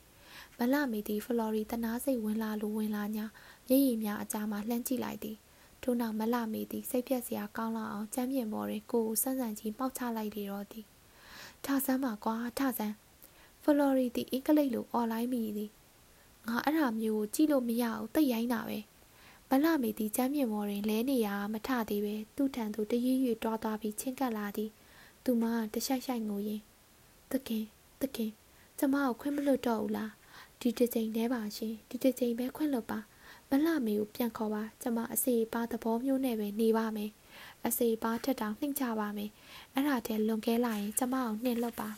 [0.59, 3.27] မလမေသည်ဖလော်ရီတနာစိတ်ဝင်လာလိုဝင်လာညာ
[3.69, 5.37] မျက်ရည်များအကြားမှလှမ်းကြည့်လိုက်သည်
[5.83, 10.87] ထို့နောက်မလမေသည်စိတ်ပြက်စရာကောင်းလောက်အောင်ကြမ်းမြင်ပေါ်တွင်ကိုကိုဆန်းဆန်းကြီးမှောက်ချလိုက်လေတော့သည်
[11.65, 12.95] ထဆန်းပါကွာထဆန်း
[13.65, 15.71] ဖလော်ရီသည်အင်္ဂလိပ်လိုអော်လိုင်းမိသည်
[16.49, 18.79] ငါအဲ့ဒါမျိုးကိုကြည့်လို့မရဘူးတိတ်ရိုင်းတာပဲ
[19.51, 24.71] မလမေသည်ကြမ်းမြင်ပေါ်တွင်လဲနေရမထသေးပဲသူ့ထံသို့တရွရွတွားသွားပြီးချင်းကပ်လာသည်
[25.25, 26.63] သူမတရှိုက်ရှိုက်ငိုရင်း
[27.31, 27.65] တခင်
[28.01, 28.33] တခင်
[28.79, 30.13] ကျမကိုခွင့်မလွတ်တော့ဘူးလား
[30.61, 32.99] ဒီတစ်ချိန်တည်းပါရှင်ဒီတစ်ချိန်ပဲခွင့်လွတ်ပါ
[33.51, 37.11] မလှမေကိုပြန်ခေါ်ပါကျမအစီပါသဘောမျိုးနဲ့ပဲနေပါမယ်
[37.67, 39.31] အစီပါထက်တောင်နှိမ့်ချပါမယ်
[39.75, 41.89] အဲ့ဒါတည်းလွန်ကဲလာရင်ကျမကိုနှင်လွတ်ပါ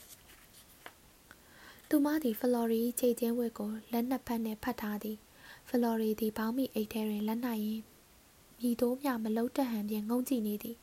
[1.90, 5.18] သူမသည်ဖလော်ရီခြေချင်းဝက်ကိုလက်နှစ်ဖက်နှင့်ဖတ်ထားသည်
[5.68, 7.82] ဖလော်ရီသည်ဘောင်းမီအိတ်ထဲတွင်လက်နိုင်ရင်
[8.58, 10.76] မြည်တိုးမြမလုံးတက်ဟန်ဖြင့်ငုံကြည့်နေသည်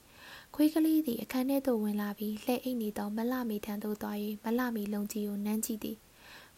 [0.56, 5.98] ခွေးကလေးသည်အခန်းထဲသို့ဝင်လာပြီးလှဲအိတ်နေသောမလှမီထံသို့သွား၍မလှမီလုံးကြီးကိုနမ်းကြည့်သည်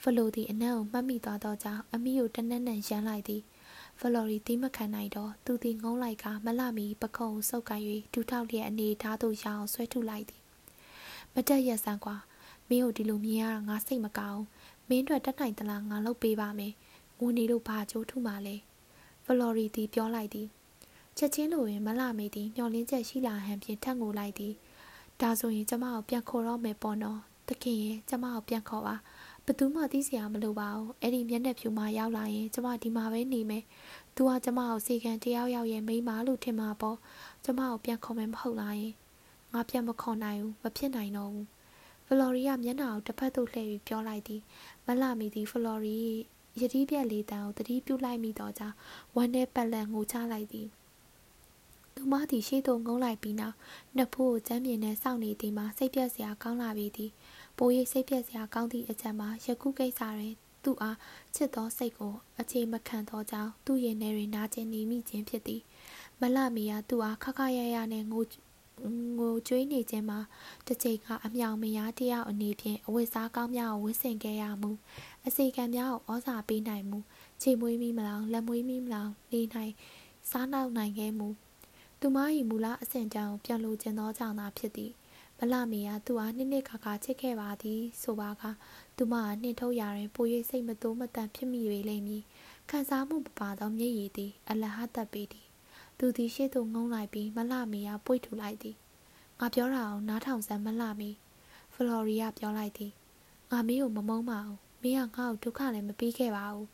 [0.03, 3.41] ဖလိုသည်အနံ့ကိုမှတ်မိသွားသောကြောင့်အမီကိုတနက်နက်ရမ်းလိုက်သည်
[3.99, 7.83] ဖလော်ရီတီးမခံနိုင်တော့သူသည်ငုံလိုက်ကမလမီပခုံးစုပ်ကိုင်၍
[8.13, 10.41] ဒူးထောက်လျက်အနေထားသို့ရအောင်ဆွဲထုတ်လိုက်သည်
[11.33, 12.15] မတက်ရက်ဆန်းကွာ
[12.69, 14.43] မင်းတို့ဒီလိုမြင်ရတာငါစိတ်မကောင်း
[14.89, 16.73] မင်းတို့တက်နိုင်သလားငါလုပ်ပေးပါမယ်
[17.19, 18.55] ငိုနေလို့ဘာကြိုးထုမှလဲ
[19.25, 20.47] ဖလော်ရီသည်ပြောလိုက်သည်
[21.17, 24.53] ချက်ချင်းလိုရင်မလမေသည်မျောလင်းချက်ရှိလာဟန်ဖြင့်ထက်ငိုလိုက်သည်
[25.21, 28.95] ဒါဆိုရင်ကျမကိုပြန်ခေါ်တော့မယ်ပေါ့နော်တခင်ရဲ့ကျမကိုပြန်ခေါ်ပါ
[29.45, 33.63] ဘသူမှသိစရာမလိုပါဘူးအဲ့ဒီမျက်နှာဖြူမှရောက်လာရင်ကျမဒီမှာပဲနေမယ်
[34.15, 36.97] သူကကျမကိုစီကံတယောက်ယောက်ရဲ့မိန်းမလို့ထင်မှာပေါ့
[37.45, 38.93] ကျမကိုပြန်ခေါ်မယ်မဟုတ်လားယင်
[39.53, 41.54] ငါပြန်မခေါ်နိုင်ဘူးမဖြစ်နိုင်တော့ဘူး
[42.07, 44.41] ဖလော်ရီကမျက်နှာကိုတစ်ဖက်သို့လှည့်ပြီးပြောလိုက်သည်
[44.85, 45.99] မလှမီသည်ဖလော်ရီ
[46.59, 48.75] ယတိပြက်လေးတန်းကိုတတိပြုတ်လိုက်မိတော့ကြောင့်
[49.15, 50.67] ဝမ်းထဲပတ်လန့်ငိုချလိုက်သည်
[51.95, 53.55] သူမသည်ရှေ့သို့ငုံလိုက်ပြီးနောက်
[53.95, 57.11] နှစ်ဖူးကိုကျမ်းမြင်နဲ့စောင့်နေသည်မှာစိတ်ပြက်စရာကောင်းလာပြီသည်
[57.57, 60.33] ပိုရိပ်စိတ်ပြက်စရာကောင်းသည့်အချက်မှာယခုကိစ္စတွင်
[60.63, 60.97] သူ့အား
[61.35, 65.61] ချစ်သောစိတ်ကိုအခြေမခံသောကြောင့်သူ့ရင်ထဲတွင်နာကျင်နေမိခြင်းဖြစ်သည်
[66.21, 68.23] မလမီယာသူ့အားခခရရနဲ့ငို
[69.17, 70.19] ငိုကြွေးနေခြင်းမှာ
[70.67, 74.71] တစ်ချိန်ကအမြောင်မယားတယောက်အနေဖြင့်အဝတ်စားကောင်းများကိုဝတ်ဆင်ခဲ့ရမှု
[75.27, 76.99] အစီကံများကိုဩဇာပေးနိုင်မှု
[77.41, 79.73] ခြေမွေးမိမလောင်လက်မွေးမိမလောင်နေနိုင်
[80.29, 81.27] စားနောက်နိုင်ခဲ့မှု
[81.99, 82.17] သူမ၏
[82.49, 84.91] မူလအစဉ်တန်းကိုပြန်လိုခြင်းသောကြောင့်သာဖြစ်သည်
[85.39, 88.43] မလမီကသူ့အားနှစ်နှစ်ခါခါချစ်ခဲ့ပါသည်ဆိုပါက
[88.97, 92.23] သူမကနှင်ထုတ်ရာတွင်ပို၍စိတ်မတိုးမတန်ဖြစ်မိ၍လိမ့်မည်
[92.69, 95.44] ခံစားမှုမပါသောမျက်ရည်သည်အလဟတ်သက်ပေသည်
[95.99, 98.75] သူသည်ရှေ့သို့ငုံလိုက်ပြီးမလမီကပွေ့ထူလိုက်သည်
[99.39, 101.11] ငါပြောတာအောင်နားထောင်စမ်းမလမီ
[101.73, 102.91] ဖလော်ရီယာပြောလိုက်သည်
[103.51, 106.67] ငါမင်းကိုမမုန်းပါဘူးမင်းကငါ့ကိုဒုက္ခလည်းမပေးခဲ့ပါဘူး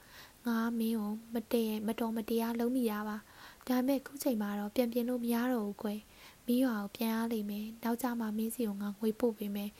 [0.47, 3.17] ငါမင်းကိုမတည့်မတော်မတရားလုံးမိတာပါ
[3.67, 5.99] ဒါပေမဲ့ခုချိန်မှာတော့ပြန်ပြင်လို့မရတော့ဘူးကွယ်
[6.45, 9.71] မင်းရွာကိုပြန်ရလိမ့်မယ်နောက်ကြမှာမင်းစီကိုငါငွေပို့ပေးမယ်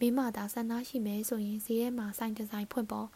[0.00, 3.08] မင်းမသာဆန္ဒရှိမယ်ဆိုရင်ဈေးထဲမှာဆိုင်ဒီဇိုင်းဖွင့်ပေါ်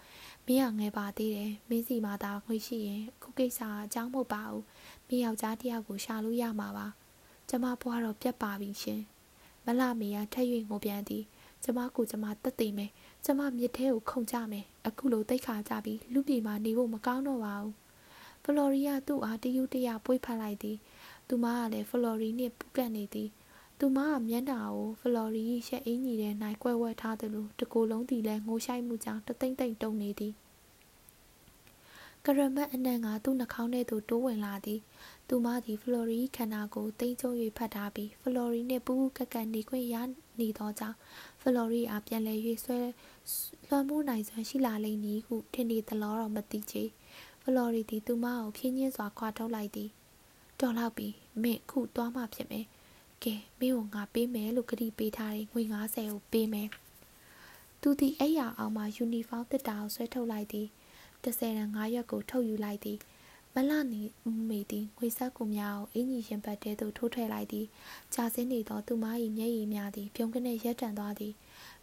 [0.47, 4.63] မင်းကငယ်ပါသေးတယ်မင်းစီမှာသာငွေရှိရင်ခုကိစ္စအကြောင်းမဟုတ်ပါဘူး
[5.09, 6.87] မင်းယောက်ျားတယောက်ကိုရှာလို့ရမှာပါ
[7.49, 9.03] ကျမဘွားတော့ပြတ်ပါပြီရှင်
[9.65, 11.25] မလမေကထက်၍ငိုပြန်သည်
[11.65, 12.91] ကျမကိုကျမတက်သိမယ်
[13.25, 17.75] ကျမမြစ်ထဲကိုခုန်ကြမယ်အခုလိုတိတ်ခါကြပြီးလူပြေမှာနေဖို့မကောင်းတော့ပါဘူး
[18.45, 20.79] ဖလော်ရီယာသူ့အားတယူတရပွေးဖက်လိုက်သည်
[21.29, 23.29] သူမကလည်းဖလော်ရီနှင့်ပူကတ်နေသည်
[23.79, 30.35] သူမကမျက်နှာကိုဖလော်ရီရှက်အင်းကြီးတဲ့နိုင်ကွဲဝဲထားသလိုတကိုယ်လုံးသည်လည်းငိုရှိုက်မှုကြောင့်တသိမ့်သိမ့်တုန်နေသည်
[32.27, 34.81] ကရမတ်အနံ့ကသူ့နှာခေါင်းထဲသို့တိုးဝင်လာသည်
[35.29, 39.95] သူမသည်ဖလော်ရီခန္ဓာကိုတိမ်ကျုံ၍ဖတ်ထားပြီးဖလော်ရီနှင့်ပူပူကက်ကက်နေခွင့်ရ
[40.41, 40.97] နေသောကြောင့်
[41.41, 42.79] ဖလော်ရီအားပြန်လည်၍ဆွဲ
[43.69, 46.85] လွှမ်းမိုးနိုင်စွမ်းရှိလာလိမ့်မည်ဟုထင်နေသလောတော့မသိချေ
[47.43, 49.91] ဖလော်ရီသည်သူမကိုဖြင်းညင်းစွာခွာထုတ်လိုက်သည်
[50.61, 51.09] တော်လောက်ပြီ
[51.43, 52.67] မင်းခုသွားမှဖြစ်မယ်
[53.25, 56.69] ကဲမင်းကိုငါပေးမယ်လို့ကတိပေးထားတယ်ငွေ90ကိုပေးမယ်
[57.81, 60.69] သူသည်အဲ့ရအောင်မှယူနီဖောင်းတစ်တာကိုဆွဲထုတ်လိုက်သည်
[61.25, 62.99] 30ရန်9ရက်ကိုထုတ်ယူလိုက်သည်
[63.55, 64.03] မလနေ
[64.49, 67.67] မိသည်ငွေဆက်ကူများကိုအင်းကြီးရင်ပတ်တဲသို့ထိုးထွက်လိုက်သည်
[68.15, 69.05] ကြာစင်းနေသောသူမ၏
[69.37, 71.35] မျက်ရည်များသည်ပြုံးကနေရက်တန်သွားသည်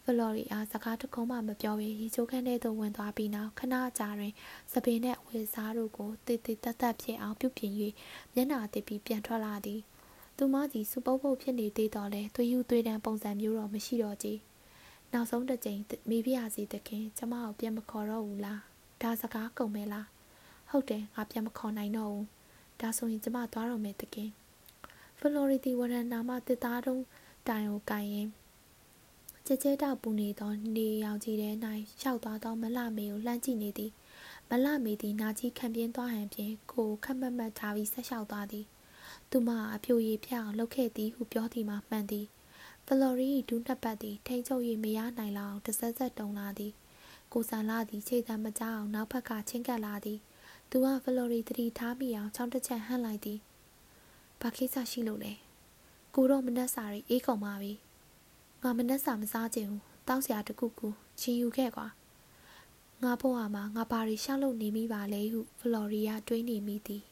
[0.04, 4.34] ဖလော်ရီအားစကားတခုမှမပြောဘဲရီချိုးခန်းထဲသို့ဝင်သွားပြီးနောက်ခဏကြာတွင်
[4.72, 7.74] စပင်နှင့်ဝေစားတို့ကိုတည်တည်တတ်တတ်ဖြစ်အောင်ပြုပြင်၍
[8.34, 9.80] မျက်နှာတည်ပြီးပြန်ထွက်လာသည်
[10.38, 14.38] သူမသည်စူပုတ်ပုတ်ဖြစ်နေသေးတော့လဲသွေးယူသွေးတန်းပုံစံမျိုးတော့မရှိတော့ကြည်
[15.14, 18.71] နောက်ဆုံးတစ်ကြိမ်မိဖုရားစီတခင်ကျမကိုပြန်မခေါ်တော့ဘူးလား
[19.02, 20.08] ဒါစကားကုန်မဲလား
[20.70, 22.28] ဟုတ်တယ်ငါပြန်မခေါ်နိုင်တော့ဘူး
[22.82, 24.30] ဒါဆိုရင်ကျမသွားတော့မယ်တကင်
[25.20, 27.04] ဖလော်ရီတီဝရန်နာမတစ်သားတုံး
[27.48, 28.30] တိုင်ကိုကိုင်ရင်
[29.46, 31.50] ကြဲကြဲတောက်ပူနေသောနေရောင်ကြီးထဲ၌
[32.02, 33.92] ရှောက်သွားသောမလမေကိုလှမ်းကြည့်နေသည်
[34.50, 38.66] မလမေသည်နာကြီးခံပြင်းသွားဟန်ဖြင့်ကိုခက်မက်မက်ထားပြီးဆက်လျှောက်သွားသည်
[39.30, 42.26] သူမအဖြိုရည်ဖြအောင်လှုပ်ခဲ့သည်ဟုပြောသည်မှာမှန်သည်
[42.86, 46.74] ဖလော်ရီဒူးနှစ်ပတ်သည်ထိန်ချုပ်၍မရနိုင်လောက်တဆက်ဆက်တုံလာသည်
[47.34, 50.20] ကိုဆန်လာသည်ခြေတံမကြအောင်နောက်ဘက်ကချင်းကပ်လာသည်
[50.70, 53.40] သူကဖလော်ရီတတိထားမိအောင်ချောင်းတစ်ချက်ဟန့်လိုက်သည်
[54.42, 55.34] ဘာကိစ္စရှိလို့လဲ
[56.16, 57.74] ကိုတော့မနှက်စာရီအေးကုန်ပါပြီ
[58.64, 60.88] ငါမနှက်စာမစားချင်ဘူးတောက်စရာတခုခု
[61.20, 61.88] ချီယူခဲ့ကွာ
[63.04, 67.04] ငါဖို့ဟာမှာငါဘာတွေရှောက်လို့နေမိပါလဲဟုဖလော်ရီယာတွေးနေမိသည်